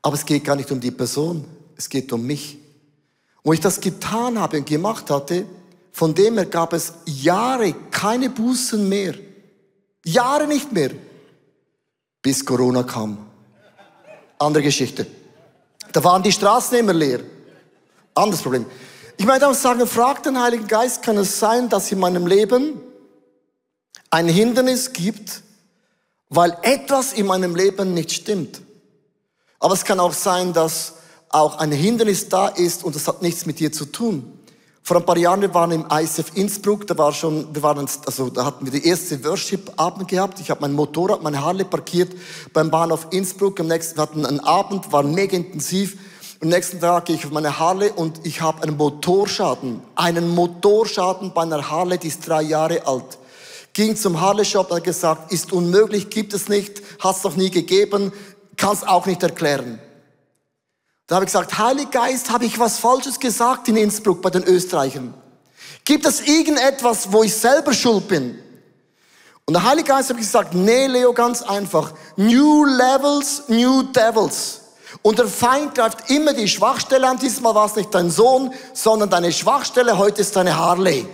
Aber 0.00 0.14
es 0.14 0.24
geht 0.24 0.42
gar 0.42 0.56
nicht 0.56 0.70
um 0.70 0.80
die 0.80 0.90
Person, 0.90 1.44
es 1.76 1.86
geht 1.86 2.10
um 2.14 2.26
mich. 2.26 2.59
Wo 3.42 3.52
ich 3.52 3.60
das 3.60 3.80
getan 3.80 4.38
habe 4.38 4.58
und 4.58 4.66
gemacht 4.66 5.10
hatte, 5.10 5.46
von 5.92 6.14
dem 6.14 6.36
her 6.36 6.46
gab 6.46 6.72
es 6.72 6.94
Jahre 7.06 7.74
keine 7.90 8.30
Bußen 8.30 8.88
mehr. 8.88 9.14
Jahre 10.04 10.46
nicht 10.46 10.72
mehr. 10.72 10.90
Bis 12.22 12.44
Corona 12.44 12.82
kam. 12.82 13.18
Andere 14.38 14.62
Geschichte. 14.62 15.06
Da 15.92 16.02
waren 16.04 16.22
die 16.22 16.32
Straßen 16.32 16.78
immer 16.78 16.92
leer. 16.92 17.20
Anderes 18.14 18.42
Problem. 18.42 18.66
Ich 19.16 19.26
möchte 19.26 19.48
auch 19.48 19.54
sagen, 19.54 19.86
frag 19.86 20.22
den 20.22 20.40
Heiligen 20.40 20.66
Geist, 20.66 21.02
kann 21.02 21.18
es 21.18 21.38
sein, 21.38 21.68
dass 21.68 21.92
in 21.92 21.98
meinem 21.98 22.26
Leben 22.26 22.80
ein 24.10 24.28
Hindernis 24.28 24.92
gibt, 24.92 25.42
weil 26.28 26.56
etwas 26.62 27.12
in 27.12 27.26
meinem 27.26 27.54
Leben 27.54 27.92
nicht 27.92 28.12
stimmt. 28.12 28.62
Aber 29.58 29.74
es 29.74 29.84
kann 29.84 30.00
auch 30.00 30.14
sein, 30.14 30.52
dass 30.52 30.94
auch 31.30 31.58
ein 31.58 31.72
Hindernis 31.72 32.28
da 32.28 32.48
ist 32.48 32.84
und 32.84 32.94
das 32.94 33.08
hat 33.08 33.22
nichts 33.22 33.46
mit 33.46 33.60
dir 33.60 33.72
zu 33.72 33.86
tun. 33.86 34.40
Vor 34.82 34.96
ein 34.96 35.04
paar 35.04 35.16
Jahren, 35.16 35.40
wir 35.40 35.54
waren 35.54 35.70
im 35.70 35.86
ISF 35.88 36.32
Innsbruck, 36.34 36.86
da 36.86 36.98
war 36.98 37.12
schon, 37.12 37.54
wir 37.54 37.62
waren, 37.62 37.86
also 38.06 38.28
da 38.28 38.44
hatten 38.44 38.64
wir 38.64 38.72
die 38.72 38.86
erste 38.86 39.22
Worship-Abend 39.24 40.08
gehabt. 40.08 40.40
Ich 40.40 40.50
habe 40.50 40.62
mein 40.62 40.72
Motorrad, 40.72 41.22
meine 41.22 41.44
Harley 41.44 41.64
parkiert 41.64 42.12
beim 42.52 42.70
Bahnhof 42.70 43.06
Innsbruck. 43.10 43.60
Am 43.60 43.68
nächsten, 43.68 43.96
wir 43.96 44.02
hatten 44.02 44.26
einen 44.26 44.40
Abend, 44.40 44.90
war 44.90 45.04
mega 45.04 45.36
intensiv. 45.36 45.96
Am 46.42 46.48
nächsten 46.48 46.80
Tag 46.80 47.04
gehe 47.04 47.14
ich 47.14 47.24
auf 47.24 47.30
meine 47.30 47.58
Harley 47.58 47.92
und 47.94 48.26
ich 48.26 48.40
habe 48.40 48.62
einen 48.62 48.76
Motorschaden. 48.76 49.82
Einen 49.94 50.34
Motorschaden 50.34 51.32
bei 51.34 51.42
einer 51.42 51.70
Harley, 51.70 51.98
die 51.98 52.08
ist 52.08 52.26
drei 52.26 52.42
Jahre 52.42 52.86
alt. 52.86 53.18
Ging 53.74 53.94
zum 53.94 54.20
Harley-Shop, 54.20 54.72
hat 54.72 54.82
gesagt, 54.82 55.30
ist 55.32 55.52
unmöglich, 55.52 56.10
gibt 56.10 56.32
es 56.32 56.48
nicht, 56.48 56.82
hat 56.98 57.16
es 57.16 57.22
noch 57.22 57.36
nie 57.36 57.50
gegeben, 57.50 58.12
kann 58.56 58.72
es 58.72 58.82
auch 58.82 59.06
nicht 59.06 59.22
erklären. 59.22 59.78
Da 61.10 61.16
habe 61.16 61.24
ich 61.24 61.32
gesagt, 61.32 61.58
Heiliger 61.58 61.90
Geist, 61.90 62.30
habe 62.30 62.44
ich 62.44 62.56
was 62.60 62.78
Falsches 62.78 63.18
gesagt 63.18 63.66
in 63.66 63.76
Innsbruck 63.76 64.22
bei 64.22 64.30
den 64.30 64.44
Österreichern? 64.44 65.12
Gibt 65.84 66.06
es 66.06 66.20
irgendetwas, 66.20 67.10
wo 67.10 67.24
ich 67.24 67.34
selber 67.34 67.72
schuld 67.72 68.06
bin? 68.06 68.38
Und 69.44 69.54
der 69.54 69.64
Heilige 69.64 69.88
Geist 69.88 70.10
hat 70.10 70.16
gesagt, 70.16 70.54
nee, 70.54 70.86
Leo, 70.86 71.12
ganz 71.12 71.42
einfach. 71.42 71.94
New 72.14 72.64
Levels, 72.64 73.42
New 73.48 73.82
Devils. 73.82 74.60
Und 75.02 75.18
der 75.18 75.26
Feind 75.26 75.74
greift 75.74 76.08
immer 76.10 76.32
die 76.32 76.46
Schwachstelle 76.46 77.08
an. 77.08 77.18
Diesmal 77.18 77.56
war 77.56 77.66
es 77.66 77.74
nicht 77.74 77.92
dein 77.92 78.08
Sohn, 78.08 78.54
sondern 78.72 79.10
deine 79.10 79.32
Schwachstelle. 79.32 79.98
Heute 79.98 80.20
ist 80.20 80.36
deine 80.36 80.56
Harley. 80.56 81.08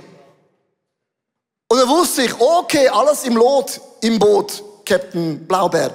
Und 1.69 1.79
dann 1.79 1.89
wusste 1.89 2.25
ich, 2.25 2.39
okay, 2.39 2.91
alles 2.91 3.25
im 3.25 3.35
Lot, 3.35 3.81
im 4.03 4.19
Boot, 4.19 4.63
Captain 4.85 5.47
Blaubeer. 5.47 5.91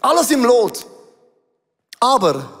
Alles 0.00 0.30
im 0.30 0.44
Lot. 0.44 0.86
Aber 1.98 2.59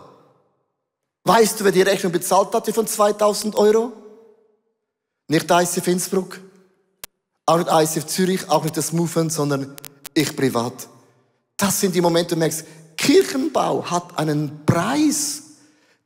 Weißt 1.24 1.60
du, 1.60 1.64
wer 1.64 1.72
die 1.72 1.82
Rechnung 1.82 2.12
bezahlt 2.12 2.52
hatte 2.54 2.72
von 2.72 2.86
2000 2.86 3.54
Euro? 3.56 3.92
Nicht 5.28 5.50
ICF 5.50 5.86
Innsbruck, 5.86 6.40
auch 7.46 7.58
nicht 7.58 7.70
ICF 7.70 8.06
Zürich, 8.06 8.48
auch 8.48 8.64
nicht 8.64 8.76
das 8.76 8.92
Movement, 8.92 9.32
sondern 9.32 9.76
ich 10.14 10.34
privat. 10.34 10.88
Das 11.56 11.78
sind 11.78 11.94
die 11.94 12.00
Momente, 12.00 12.30
wo 12.30 12.34
du 12.34 12.40
merkst, 12.40 12.64
Kirchenbau 12.96 13.84
hat 13.84 14.18
einen 14.18 14.64
Preis, 14.66 15.42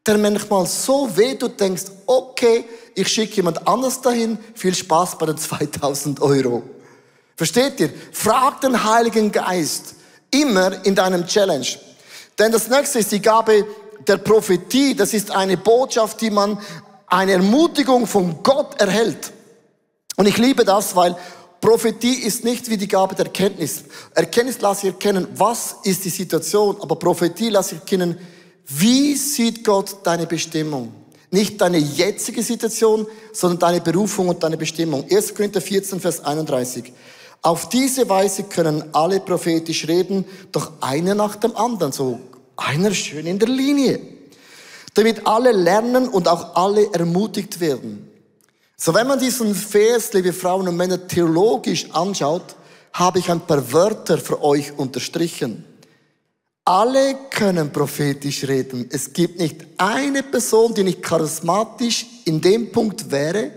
der 0.07 0.19
manchmal 0.19 0.67
so 0.67 1.17
weh, 1.17 1.35
du 1.35 1.49
denkst, 1.49 1.85
okay, 2.07 2.65
ich 2.95 3.09
schicke 3.09 3.37
jemand 3.37 3.67
anders 3.67 4.01
dahin, 4.01 4.39
viel 4.55 4.75
Spaß 4.75 5.19
bei 5.19 5.27
den 5.27 5.39
2000 5.39 6.21
Euro. 6.21 6.63
Versteht 7.37 7.81
ihr? 7.81 7.91
Frag 8.13 8.61
den 8.61 8.85
Heiligen 8.85 9.33
Geist 9.33 9.95
immer 10.31 10.85
in 10.85 10.95
deinem 10.95 11.27
Challenge. 11.27 11.67
Denn 12.39 12.53
das 12.53 12.69
nächste 12.69 12.99
ist 12.99 13.13
die 13.13 13.23
Gabe 13.23 13.67
der 14.07 14.19
Prophetie, 14.19 14.95
das 14.95 15.15
ist 15.15 15.31
eine 15.31 15.57
Botschaft, 15.57 16.21
die 16.21 16.31
man, 16.31 16.59
eine 17.07 17.33
Ermutigung 17.33 18.07
von 18.07 18.43
Gott 18.43 18.81
erhält. 18.81 19.33
Und 20.17 20.27
ich 20.27 20.39
liebe 20.39 20.65
das, 20.65 20.95
weil 20.97 21.17
Prophetie 21.61 22.15
ist 22.15 22.45
nicht 22.45 22.69
wie 22.69 22.77
die 22.77 22.89
Gabe 22.89 23.15
der 23.15 23.27
Erkenntnis. 23.27 23.85
Erkenntnis 24.15 24.61
lasse 24.61 24.87
ich 24.87 24.93
erkennen, 24.93 25.27
was 25.35 25.77
ist 25.85 26.05
die 26.05 26.11
Situation, 26.11 26.77
aber 26.81 26.97
Prophetie 26.97 27.49
lasse 27.49 27.77
ich 27.77 27.81
erkennen, 27.81 28.19
wie 28.67 29.15
sieht 29.17 29.65
Gott 29.65 29.97
deine 30.05 30.27
Bestimmung? 30.27 30.93
Nicht 31.31 31.61
deine 31.61 31.79
jetzige 31.79 32.43
Situation, 32.43 33.07
sondern 33.33 33.59
deine 33.59 33.81
Berufung 33.81 34.29
und 34.29 34.43
deine 34.43 34.57
Bestimmung. 34.57 35.05
1. 35.11 35.35
Korinther 35.35 35.61
14, 35.61 36.01
Vers 36.01 36.25
31. 36.25 36.93
Auf 37.43 37.69
diese 37.69 38.09
Weise 38.09 38.45
können 38.45 38.85
alle 38.93 39.21
prophetisch 39.21 39.87
reden, 39.89 40.25
doch 40.53 40.73
einer 40.81 41.15
nach 41.15 41.37
dem 41.37 41.57
anderen. 41.57 41.93
So 41.93 42.21
einer 42.57 42.93
schön 42.93 43.27
in 43.27 43.39
der 43.39 43.49
Linie. 43.49 44.01
Damit 44.95 45.27
alle 45.27 45.53
lernen 45.53 46.09
und 46.09 46.29
auch 46.29 46.55
alle 46.55 46.93
ermutigt 46.93 47.61
werden. 47.61 48.09
So, 48.77 48.95
wenn 48.95 49.07
man 49.07 49.19
diesen 49.19 49.55
Vers, 49.55 50.13
liebe 50.13 50.33
Frauen 50.33 50.69
und 50.69 50.77
Männer, 50.77 51.07
theologisch 51.07 51.91
anschaut, 51.93 52.57
habe 52.93 53.19
ich 53.19 53.31
ein 53.31 53.41
paar 53.41 53.73
Wörter 53.73 54.19
für 54.19 54.43
euch 54.43 54.77
unterstrichen. 54.77 55.65
Alle 56.65 57.17
können 57.29 57.73
prophetisch 57.73 58.45
reden. 58.45 58.89
Es 58.91 59.13
gibt 59.13 59.39
nicht 59.39 59.67
eine 59.77 60.23
Person, 60.23 60.73
die 60.75 60.85
nicht 60.85 61.03
charismatisch 61.03 62.07
in 62.25 62.41
dem 62.41 62.73
Punkt 62.73 63.11
wäre. 63.11 63.51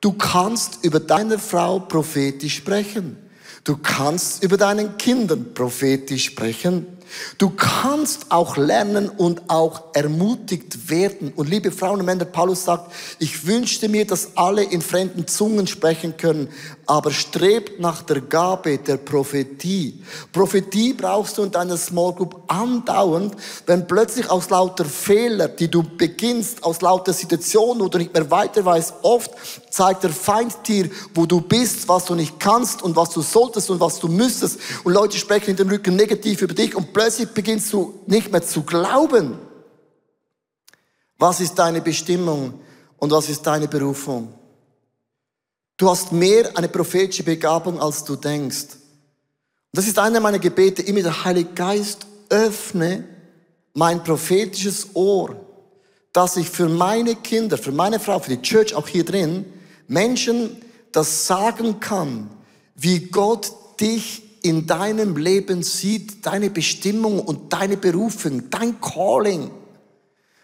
Du 0.00 0.12
kannst 0.12 0.84
über 0.84 1.00
deine 1.00 1.38
Frau 1.38 1.80
prophetisch 1.80 2.56
sprechen. 2.56 3.16
Du 3.64 3.76
kannst 3.76 4.44
über 4.44 4.56
deinen 4.56 4.96
Kindern 4.98 5.52
prophetisch 5.52 6.26
sprechen. 6.26 6.97
Du 7.38 7.50
kannst 7.50 8.30
auch 8.30 8.56
lernen 8.56 9.08
und 9.08 9.48
auch 9.48 9.94
ermutigt 9.94 10.90
werden. 10.90 11.32
Und 11.34 11.48
liebe 11.48 11.70
Frauen 11.70 12.00
und 12.00 12.06
Männer, 12.06 12.24
Paulus 12.24 12.64
sagt, 12.64 12.92
ich 13.18 13.46
wünschte 13.46 13.88
mir, 13.88 14.06
dass 14.06 14.36
alle 14.36 14.62
in 14.62 14.82
fremden 14.82 15.26
Zungen 15.26 15.66
sprechen 15.66 16.16
können, 16.16 16.48
aber 16.88 17.10
strebt 17.10 17.78
nach 17.78 18.02
der 18.02 18.22
Gabe 18.22 18.78
der 18.78 18.96
Prophetie. 18.96 20.02
Prophetie 20.32 20.94
brauchst 20.94 21.36
du 21.36 21.42
in 21.42 21.50
deiner 21.50 21.76
Small 21.76 22.14
Group 22.14 22.42
andauernd, 22.46 23.36
wenn 23.66 23.86
plötzlich 23.86 24.30
aus 24.30 24.48
lauter 24.48 24.86
Fehler, 24.86 25.48
die 25.48 25.70
du 25.70 25.82
beginnst, 25.82 26.64
aus 26.64 26.80
lauter 26.80 27.12
Situationen, 27.12 27.82
wo 27.82 27.88
du 27.88 27.98
nicht 27.98 28.14
mehr 28.14 28.30
weiter 28.30 28.64
weißt, 28.64 28.94
oft 29.02 29.30
zeigt 29.70 30.02
der 30.02 30.10
Feind 30.10 30.66
dir, 30.66 30.88
wo 31.14 31.26
du 31.26 31.42
bist, 31.42 31.86
was 31.88 32.06
du 32.06 32.14
nicht 32.14 32.40
kannst 32.40 32.82
und 32.82 32.96
was 32.96 33.10
du 33.10 33.20
solltest 33.20 33.68
und 33.68 33.80
was 33.80 33.98
du 33.98 34.08
müsstest. 34.08 34.58
Und 34.82 34.94
Leute 34.94 35.18
sprechen 35.18 35.50
in 35.50 35.56
dem 35.56 35.68
Rücken 35.68 35.94
negativ 35.94 36.40
über 36.40 36.54
dich 36.54 36.74
und 36.74 36.94
plötzlich 36.94 37.28
beginnst 37.28 37.70
du 37.70 38.00
nicht 38.06 38.32
mehr 38.32 38.42
zu 38.42 38.62
glauben. 38.62 39.38
Was 41.18 41.40
ist 41.40 41.58
deine 41.58 41.82
Bestimmung 41.82 42.54
und 42.96 43.10
was 43.10 43.28
ist 43.28 43.46
deine 43.46 43.68
Berufung? 43.68 44.37
Du 45.78 45.88
hast 45.88 46.10
mehr 46.10 46.50
eine 46.56 46.68
prophetische 46.68 47.22
Begabung, 47.22 47.80
als 47.80 48.02
du 48.02 48.16
denkst. 48.16 48.66
Und 48.72 49.74
das 49.74 49.86
ist 49.86 49.98
einer 49.98 50.18
meiner 50.18 50.40
Gebete, 50.40 50.82
immer 50.82 51.02
der 51.02 51.24
Heilige 51.24 51.50
Geist 51.54 52.06
öffne 52.28 53.04
mein 53.74 54.02
prophetisches 54.02 54.88
Ohr, 54.94 55.36
dass 56.12 56.36
ich 56.36 56.50
für 56.50 56.68
meine 56.68 57.14
Kinder, 57.14 57.56
für 57.56 57.70
meine 57.70 58.00
Frau, 58.00 58.18
für 58.18 58.36
die 58.36 58.42
Church 58.42 58.74
auch 58.74 58.88
hier 58.88 59.04
drin, 59.04 59.44
Menschen 59.86 60.56
das 60.90 61.28
sagen 61.28 61.78
kann, 61.78 62.28
wie 62.74 62.98
Gott 63.06 63.52
dich 63.80 64.22
in 64.42 64.66
deinem 64.66 65.16
Leben 65.16 65.62
sieht, 65.62 66.26
deine 66.26 66.50
Bestimmung 66.50 67.20
und 67.20 67.52
deine 67.52 67.76
Berufung, 67.76 68.50
dein 68.50 68.80
Calling. 68.80 69.50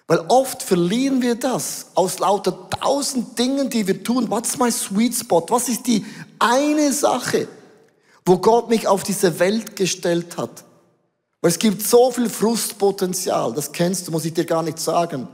Weil 0.07 0.19
oft 0.29 0.63
verlieren 0.63 1.23
wir 1.23 1.35
das 1.35 1.87
aus 1.95 2.19
lauter 2.19 2.69
tausend 2.71 3.39
Dingen, 3.39 3.71
die 3.71 3.87
wir 3.87 4.03
tun. 4.03 4.31
What's 4.31 4.59
my 4.59 4.71
sweet 4.71 5.15
spot? 5.15 5.47
Was 5.49 5.69
ist 5.69 5.87
die 5.87 6.05
eine 6.39 6.93
Sache, 6.93 7.49
wo 8.27 8.39
Gott 8.39 8.69
mich 8.69 8.87
auf 8.87 9.03
diese 9.03 9.39
Welt 9.39 9.77
gestellt 9.77 10.37
hat? 10.37 10.65
Weil 11.41 11.51
es 11.51 11.59
gibt 11.59 11.87
so 11.87 12.11
viel 12.11 12.29
Frustpotenzial, 12.29 13.53
das 13.55 13.73
kennst 13.73 14.07
du, 14.07 14.13
muss 14.13 14.25
ich 14.25 14.35
dir 14.35 14.45
gar 14.45 14.63
nicht 14.63 14.79
sagen. 14.79 15.29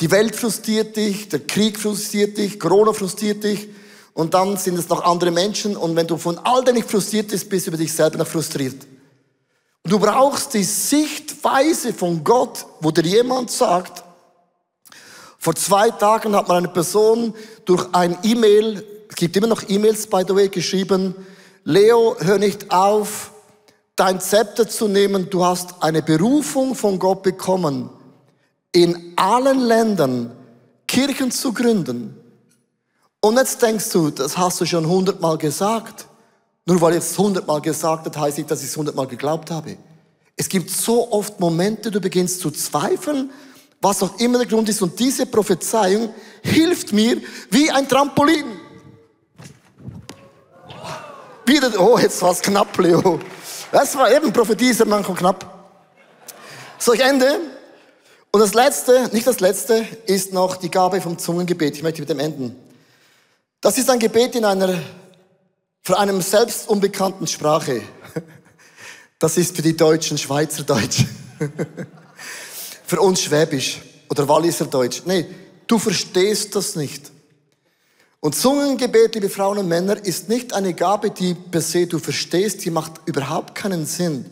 Die 0.00 0.10
Welt 0.10 0.36
frustriert 0.36 0.96
dich, 0.96 1.28
der 1.28 1.40
Krieg 1.40 1.78
frustriert 1.78 2.36
dich, 2.36 2.58
Corona 2.58 2.92
frustriert 2.92 3.44
dich, 3.44 3.68
und 4.14 4.34
dann 4.34 4.56
sind 4.56 4.78
es 4.78 4.88
noch 4.88 5.04
andere 5.04 5.30
Menschen 5.30 5.76
und 5.76 5.96
wenn 5.96 6.06
du 6.06 6.18
von 6.18 6.38
all 6.38 6.62
dem 6.64 6.74
nicht 6.74 6.90
frustriert 6.90 7.28
bist, 7.28 7.48
bist 7.48 7.66
du 7.66 7.70
über 7.70 7.78
dich 7.78 7.92
selber 7.92 8.18
noch 8.18 8.26
frustriert. 8.26 8.86
Und 9.84 9.92
du 9.92 9.98
brauchst 9.98 10.54
die 10.54 10.64
Sichtweise 10.64 11.92
von 11.92 12.22
Gott, 12.22 12.66
wo 12.80 12.90
dir 12.90 13.04
jemand 13.04 13.50
sagt, 13.50 14.04
vor 15.38 15.56
zwei 15.56 15.90
Tagen 15.90 16.36
hat 16.36 16.46
man 16.46 16.58
eine 16.58 16.68
Person 16.68 17.34
durch 17.64 17.88
ein 17.92 18.16
E-Mail, 18.22 18.86
es 19.08 19.16
gibt 19.16 19.36
immer 19.36 19.48
noch 19.48 19.68
E-Mails, 19.68 20.06
by 20.06 20.22
the 20.26 20.34
way, 20.34 20.48
geschrieben, 20.48 21.14
Leo, 21.64 22.16
hör 22.20 22.38
nicht 22.38 22.70
auf, 22.70 23.32
dein 23.96 24.20
Zepter 24.20 24.68
zu 24.68 24.86
nehmen, 24.86 25.28
du 25.30 25.44
hast 25.44 25.82
eine 25.82 26.00
Berufung 26.00 26.74
von 26.76 26.98
Gott 26.98 27.24
bekommen, 27.24 27.90
in 28.70 29.14
allen 29.16 29.60
Ländern 29.60 30.30
Kirchen 30.86 31.30
zu 31.30 31.52
gründen 31.52 32.16
Und 33.20 33.36
jetzt 33.36 33.62
denkst 33.62 33.90
du, 33.90 34.10
das 34.10 34.36
hast 34.36 34.60
du 34.60 34.66
schon 34.66 34.86
hundertmal 34.86 35.38
gesagt. 35.38 36.06
Nur 36.64 36.80
weil 36.80 36.92
ich 36.92 36.98
es 36.98 37.18
hundertmal 37.18 37.60
gesagt 37.60 38.06
hat, 38.06 38.16
heißt 38.16 38.38
nicht, 38.38 38.50
dass 38.50 38.62
ich 38.62 38.68
es 38.68 38.76
hundertmal 38.76 39.06
geglaubt 39.06 39.50
habe. 39.50 39.76
Es 40.36 40.48
gibt 40.48 40.70
so 40.70 41.10
oft 41.10 41.40
Momente, 41.40 41.90
du 41.90 42.00
beginnst 42.00 42.40
zu 42.40 42.50
zweifeln, 42.50 43.30
was 43.80 44.02
auch 44.02 44.18
immer 44.20 44.38
der 44.38 44.46
Grund 44.46 44.68
ist. 44.68 44.80
Und 44.80 44.98
diese 44.98 45.26
Prophezeiung 45.26 46.14
hilft 46.42 46.92
mir 46.92 47.20
wie 47.50 47.70
ein 47.70 47.88
Trampolin. 47.88 48.44
Wieder, 51.44 51.80
oh, 51.80 51.98
jetzt 51.98 52.22
war 52.22 52.30
es 52.30 52.40
knapp, 52.40 52.78
Leo. 52.78 53.18
Das 53.72 53.96
war 53.96 54.12
eben 54.12 54.32
Prophetie, 54.32 54.70
ist 54.70 54.84
manchmal 54.86 55.16
knapp. 55.16 55.68
So, 56.78 56.92
ich 56.92 57.00
ende. 57.00 57.40
Und 58.30 58.40
das 58.40 58.54
letzte, 58.54 59.10
nicht 59.12 59.26
das 59.26 59.40
letzte, 59.40 59.86
ist 60.06 60.32
noch 60.32 60.56
die 60.56 60.70
Gabe 60.70 61.00
vom 61.00 61.18
Zungengebet. 61.18 61.76
Ich 61.76 61.82
möchte 61.82 62.00
mit 62.00 62.08
dem 62.08 62.20
enden. 62.20 62.56
Das 63.60 63.76
ist 63.78 63.90
ein 63.90 63.98
Gebet 63.98 64.34
in 64.36 64.44
einer, 64.44 64.78
für 65.82 65.98
einem 65.98 66.22
selbst 66.22 66.68
unbekannten 66.68 67.26
Sprache. 67.26 67.82
Das 69.18 69.36
ist 69.36 69.56
für 69.56 69.62
die 69.62 69.76
Deutschen 69.76 70.16
Schweizerdeutsch. 70.16 71.04
für 72.86 73.00
uns 73.00 73.22
Schwäbisch 73.22 73.80
oder 74.08 74.28
Walliser 74.28 74.66
Deutsch. 74.66 75.02
Nee, 75.04 75.26
du 75.66 75.78
verstehst 75.78 76.54
das 76.54 76.76
nicht. 76.76 77.10
Und 78.20 78.36
Zungengebet, 78.36 79.16
liebe 79.16 79.28
Frauen 79.28 79.58
und 79.58 79.68
Männer, 79.68 80.04
ist 80.04 80.28
nicht 80.28 80.52
eine 80.52 80.74
Gabe, 80.74 81.10
die 81.10 81.34
per 81.34 81.60
se 81.60 81.86
du 81.88 81.98
verstehst, 81.98 82.64
die 82.64 82.70
macht 82.70 82.92
überhaupt 83.06 83.56
keinen 83.56 83.84
Sinn. 83.84 84.26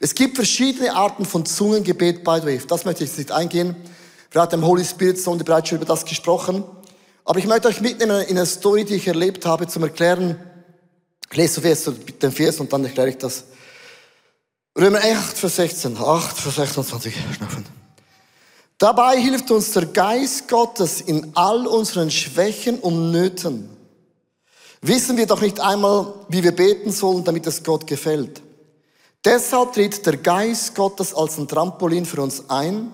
Es 0.00 0.14
gibt 0.14 0.36
verschiedene 0.36 0.94
Arten 0.94 1.26
von 1.26 1.44
Zungengebet, 1.44 2.24
by 2.24 2.38
the 2.40 2.46
way. 2.46 2.60
Das 2.66 2.86
möchte 2.86 3.04
ich 3.04 3.10
jetzt 3.10 3.18
nicht 3.18 3.32
eingehen. 3.32 3.76
Wir 4.30 4.40
hatten 4.40 4.56
im 4.56 4.66
Holy 4.66 4.84
Spirit 4.84 5.18
Sonde 5.18 5.44
bereits 5.44 5.68
schon 5.68 5.76
über 5.76 5.86
das 5.86 6.06
gesprochen. 6.06 6.64
Aber 7.24 7.38
ich 7.38 7.46
möchte 7.46 7.68
euch 7.68 7.80
mitnehmen 7.82 8.22
in 8.22 8.36
eine 8.36 8.46
Story, 8.46 8.84
die 8.84 8.94
ich 8.94 9.06
erlebt 9.06 9.44
habe, 9.44 9.66
zum 9.66 9.82
Erklären. 9.82 10.38
Ich 11.30 11.36
lese 11.36 11.60
zuerst 11.60 11.90
den 12.22 12.32
Vers 12.32 12.60
und 12.60 12.72
dann 12.72 12.84
erkläre 12.84 13.10
ich 13.10 13.18
das. 13.18 13.44
Römer 14.78 14.98
8, 14.98 15.38
Vers 15.38 15.56
16. 15.56 15.96
8, 15.96 16.36
Vers 16.36 16.56
26. 16.56 17.14
Schnaufen. 17.36 17.64
Dabei 18.78 19.18
hilft 19.18 19.50
uns 19.50 19.72
der 19.72 19.86
Geist 19.86 20.48
Gottes 20.48 21.00
in 21.00 21.32
all 21.34 21.66
unseren 21.66 22.10
Schwächen 22.10 22.78
und 22.78 23.10
Nöten. 23.10 23.70
Wissen 24.82 25.16
wir 25.16 25.26
doch 25.26 25.40
nicht 25.40 25.60
einmal, 25.60 26.12
wie 26.28 26.42
wir 26.42 26.52
beten 26.52 26.92
sollen, 26.92 27.24
damit 27.24 27.46
es 27.46 27.62
Gott 27.62 27.86
gefällt. 27.86 28.42
Deshalb 29.24 29.72
tritt 29.72 30.04
der 30.04 30.18
Geist 30.18 30.74
Gottes 30.74 31.14
als 31.14 31.38
ein 31.38 31.48
Trampolin 31.48 32.04
für 32.04 32.20
uns 32.20 32.48
ein. 32.48 32.92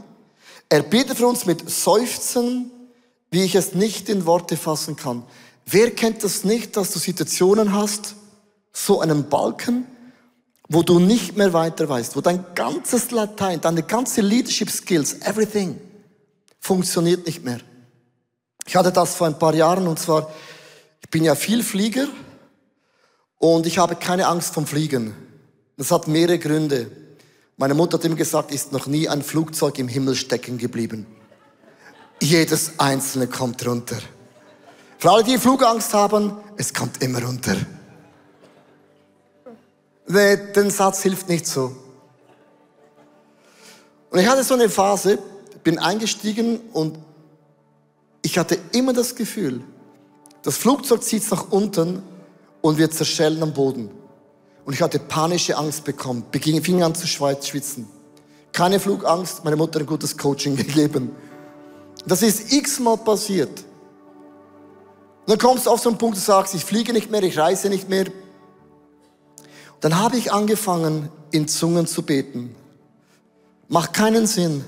Er 0.69 0.83
bittet 0.83 1.19
für 1.19 1.27
uns 1.27 1.45
mit 1.45 1.69
Seufzen, 1.69 2.71
wie 3.31 3.43
ich 3.43 3.57
es 3.57 3.75
nicht 3.75 4.09
in 4.09 4.25
Worte 4.25 4.57
fassen 4.57 4.97
kann. 4.97 5.25
Wer 5.67 5.91
kennt 5.91 6.23
das 6.23 6.45
nicht, 6.45 6.77
dass 6.77 6.93
du 6.93 6.99
Situationen 6.99 7.75
hast, 7.75 8.15
so 8.73 9.01
einen 9.01 9.29
Balken, 9.29 9.87
wo 10.69 10.83
du 10.83 10.99
nicht 10.99 11.37
mehr 11.37 11.53
weiter 11.53 11.89
weißt, 11.89 12.17
wo 12.17 12.21
dein 12.21 12.45
ganzes 12.55 13.11
Latein, 13.11 13.61
deine 13.61 13.83
ganze 13.83 14.23
Leadership 14.23 14.71
Skills, 14.71 15.15
everything 15.21 15.79
funktioniert 16.61 17.27
nicht 17.27 17.45
mehr. 17.45 17.59
Ich 18.67 18.77
hatte 18.77 18.93
das 18.93 19.15
vor 19.15 19.27
ein 19.27 19.39
paar 19.39 19.55
Jahren 19.55 19.87
und 19.87 19.99
zwar, 19.99 20.33
ich 21.03 21.11
bin 21.11 21.25
ja 21.25 21.35
viel 21.35 21.63
Flieger 21.63 22.07
und 23.39 23.67
ich 23.67 23.79
habe 23.79 23.97
keine 23.97 24.29
Angst 24.29 24.55
vom 24.55 24.67
Fliegen. 24.67 25.15
Das 25.77 25.91
hat 25.91 26.07
mehrere 26.07 26.39
Gründe. 26.39 26.91
Meine 27.57 27.75
Mutter 27.75 27.99
hat 27.99 28.05
immer 28.05 28.17
gesagt, 28.17 28.53
ist 28.53 28.73
noch 28.73 28.87
nie 28.87 29.09
ein 29.09 29.23
Flugzeug 29.23 29.79
im 29.79 29.89
Himmel 29.89 30.15
stecken 30.15 30.59
geblieben. 30.59 31.07
Jedes 32.21 32.79
einzelne 32.79 33.27
kommt 33.27 33.67
runter. 33.67 33.99
Für 34.99 35.11
alle, 35.11 35.25
die 35.25 35.39
Flugangst 35.39 35.93
haben, 35.93 36.37
es 36.57 36.73
kommt 36.73 37.03
immer 37.03 37.23
runter. 37.23 37.57
Nee, 40.07 40.37
den 40.37 40.71
Satz 40.71 41.03
hilft 41.03 41.29
nicht 41.29 41.47
so. 41.47 41.75
Und 44.11 44.19
ich 44.19 44.27
hatte 44.27 44.45
so 44.45 44.55
eine 44.55 44.69
Phase, 44.69 45.19
bin 45.63 45.79
eingestiegen 45.79 46.61
und 46.73 46.99
ich 48.23 48.39
hatte 48.39 48.59
immer 48.73 48.93
das 48.93 49.15
Gefühl, 49.15 49.63
das 50.43 50.57
Flugzeug 50.57 51.03
zieht 51.03 51.29
nach 51.31 51.51
unten 51.51 52.03
und 52.61 52.79
wir 52.79 52.91
zerschellen 52.91 53.43
am 53.43 53.53
Boden. 53.53 53.91
Und 54.65 54.75
ich 54.75 54.83
hatte 54.83 54.99
panische 54.99 55.57
Angst 55.57 55.85
bekommen, 55.85 56.25
beging, 56.31 56.63
fing 56.63 56.83
an 56.83 56.95
zu 56.95 57.07
schwitzen. 57.07 57.89
Keine 58.53 58.79
Flugangst, 58.79 59.45
meine 59.45 59.57
Mutter 59.57 59.81
ein 59.81 59.87
gutes 59.87 60.17
Coaching 60.17 60.57
gegeben. 60.59 61.11
Das 62.07 62.23
ist 62.23 62.53
x-mal 62.53 62.99
passiert. 62.99 63.65
Und 65.21 65.31
dann 65.31 65.39
kommst 65.39 65.67
du 65.67 65.71
auf 65.71 65.81
so 65.81 65.89
einen 65.89 65.99
Punkt, 65.99 66.17
du 66.17 66.21
sagst, 66.21 66.55
ich 66.55 66.65
fliege 66.65 66.93
nicht 66.93 67.11
mehr, 67.11 67.23
ich 67.23 67.39
reise 67.39 67.69
nicht 67.69 67.89
mehr. 67.89 68.07
Und 69.83 69.91
dann 69.91 69.99
habe 69.99 70.17
ich 70.17 70.33
angefangen, 70.33 71.09
in 71.33 71.49
Zungen 71.49 71.89
zu 71.89 72.03
beten. 72.03 72.55
Macht 73.67 73.93
keinen 73.93 74.29
Sinn. 74.29 74.65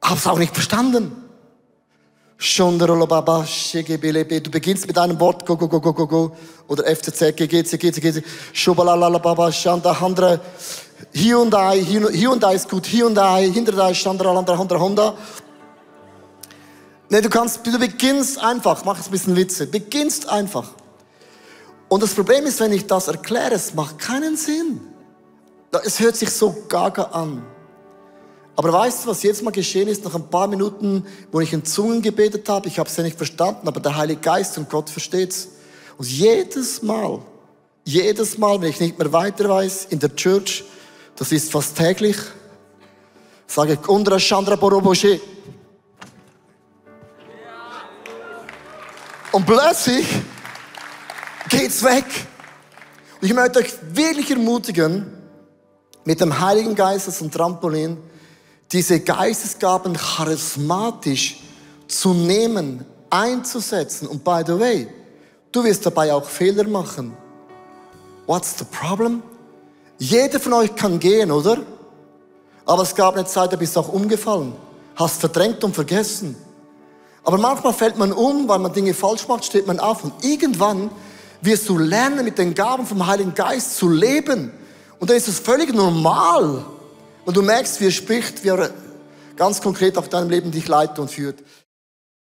Hab's 0.00 0.28
auch 0.28 0.38
nicht 0.38 0.54
verstanden. 0.54 1.10
Du 2.38 4.50
beginnst 4.50 4.86
mit 4.86 4.96
einem 4.96 5.18
Wort, 5.18 5.44
go, 5.46 5.56
go, 5.56 5.66
go, 5.66 5.80
go, 5.80 5.92
go, 5.92 6.06
go, 6.06 6.36
oder 6.68 6.84
FCZ, 6.84 7.36
GGC, 7.36 7.76
GC, 7.76 8.22
Schubalalababa, 8.52 9.50
Shanda, 9.50 10.00
Handra, 10.00 10.38
Hyundai, 11.12 11.80
Hyundai 11.80 12.54
ist 12.54 12.68
gut, 12.68 12.86
Hyundai, 12.86 13.50
Hinderdai, 13.50 13.94
Chandra, 13.94 14.32
Landra, 14.32 14.56
Honda, 14.56 14.78
Honda. 14.78 15.14
Nee, 17.08 17.20
du 17.20 17.28
kannst, 17.28 17.66
du 17.66 17.76
beginnst 17.80 18.38
einfach, 18.38 18.84
mach 18.84 18.96
jetzt 18.96 19.08
ein 19.08 19.10
bisschen 19.10 19.34
Witze, 19.34 19.66
beginnst 19.66 20.28
einfach. 20.28 20.70
Und 21.90 22.04
das 22.04 22.14
Problem 22.14 22.46
ist, 22.46 22.60
wenn 22.60 22.72
ich 22.72 22.86
das 22.86 23.08
erkläre, 23.08 23.54
es 23.54 23.74
macht 23.74 23.98
keinen 23.98 24.36
Sinn. 24.36 24.80
Es 25.84 25.98
hört 25.98 26.14
sich 26.14 26.30
so 26.30 26.56
gaga 26.68 27.02
an. 27.02 27.44
Aber 28.54 28.72
weißt 28.72 29.04
du, 29.04 29.10
was 29.10 29.24
jetzt 29.24 29.42
mal 29.42 29.50
geschehen 29.50 29.88
ist, 29.88 30.04
nach 30.04 30.14
ein 30.14 30.28
paar 30.30 30.46
Minuten, 30.46 31.04
wo 31.32 31.40
ich 31.40 31.52
in 31.52 31.64
Zungen 31.64 32.00
gebetet 32.00 32.48
habe, 32.48 32.68
ich 32.68 32.78
habe 32.78 32.88
es 32.88 32.96
ja 32.96 33.02
nicht 33.02 33.16
verstanden, 33.16 33.66
aber 33.66 33.80
der 33.80 33.96
Heilige 33.96 34.20
Geist 34.20 34.56
und 34.56 34.70
Gott 34.70 34.88
versteht's. 34.88 35.48
Und 35.98 36.08
jedes 36.08 36.80
Mal, 36.80 37.18
jedes 37.84 38.38
Mal, 38.38 38.60
wenn 38.60 38.70
ich 38.70 38.78
nicht 38.78 38.96
mehr 38.96 39.12
weiter 39.12 39.48
weiß, 39.48 39.86
in 39.90 39.98
der 39.98 40.14
Church, 40.14 40.62
das 41.16 41.32
ist 41.32 41.50
fast 41.50 41.76
täglich, 41.76 42.16
sage 43.48 43.72
ich, 43.72 43.88
Undra 43.88 44.18
Chandra 44.18 44.54
Boroboshe. 44.54 45.20
Und 49.32 49.44
plötzlich 49.44 50.06
geht's 51.50 51.84
weg. 51.84 52.06
Und 53.20 53.28
ich 53.28 53.34
möchte 53.34 53.58
euch 53.58 53.72
wirklich 53.92 54.30
ermutigen, 54.30 55.12
mit 56.04 56.20
dem 56.20 56.40
Heiligen 56.40 56.74
Geist 56.74 57.08
als 57.08 57.18
Trampolin, 57.30 57.98
diese 58.72 59.00
Geistesgaben 59.00 59.94
charismatisch 59.94 61.40
zu 61.86 62.14
nehmen, 62.14 62.86
einzusetzen. 63.10 64.08
Und 64.08 64.24
by 64.24 64.42
the 64.46 64.58
way, 64.58 64.88
du 65.52 65.62
wirst 65.64 65.84
dabei 65.84 66.14
auch 66.14 66.24
Fehler 66.24 66.66
machen. 66.66 67.16
What's 68.26 68.56
the 68.58 68.64
problem? 68.64 69.22
Jeder 69.98 70.40
von 70.40 70.54
euch 70.54 70.74
kann 70.74 70.98
gehen, 70.98 71.30
oder? 71.30 71.58
Aber 72.64 72.82
es 72.84 72.94
gab 72.94 73.14
eine 73.14 73.26
Zeit, 73.26 73.52
da 73.52 73.56
bist 73.56 73.76
du 73.76 73.80
auch 73.80 73.92
umgefallen. 73.92 74.54
Hast 74.94 75.20
verdrängt 75.20 75.62
und 75.64 75.74
vergessen. 75.74 76.36
Aber 77.24 77.36
manchmal 77.36 77.74
fällt 77.74 77.98
man 77.98 78.12
um, 78.12 78.48
weil 78.48 78.60
man 78.60 78.72
Dinge 78.72 78.94
falsch 78.94 79.28
macht, 79.28 79.44
steht 79.44 79.66
man 79.66 79.80
auf 79.80 80.04
und 80.04 80.24
irgendwann 80.24 80.90
wirst 81.42 81.68
du 81.68 81.78
lernen, 81.78 82.24
mit 82.24 82.38
den 82.38 82.54
Gaben 82.54 82.86
vom 82.86 83.06
Heiligen 83.06 83.34
Geist 83.34 83.76
zu 83.76 83.88
leben. 83.88 84.50
Und 84.98 85.10
dann 85.10 85.16
ist 85.16 85.28
es 85.28 85.38
völlig 85.38 85.72
normal. 85.72 86.64
Und 87.24 87.36
du 87.36 87.42
merkst, 87.42 87.80
wie 87.80 87.86
er 87.86 87.90
spricht, 87.92 88.44
wie 88.44 88.48
er 88.48 88.70
ganz 89.36 89.60
konkret 89.60 89.96
auf 89.96 90.08
deinem 90.08 90.30
Leben 90.30 90.50
dich 90.50 90.68
leitet 90.68 90.98
und 90.98 91.10
führt. 91.10 91.38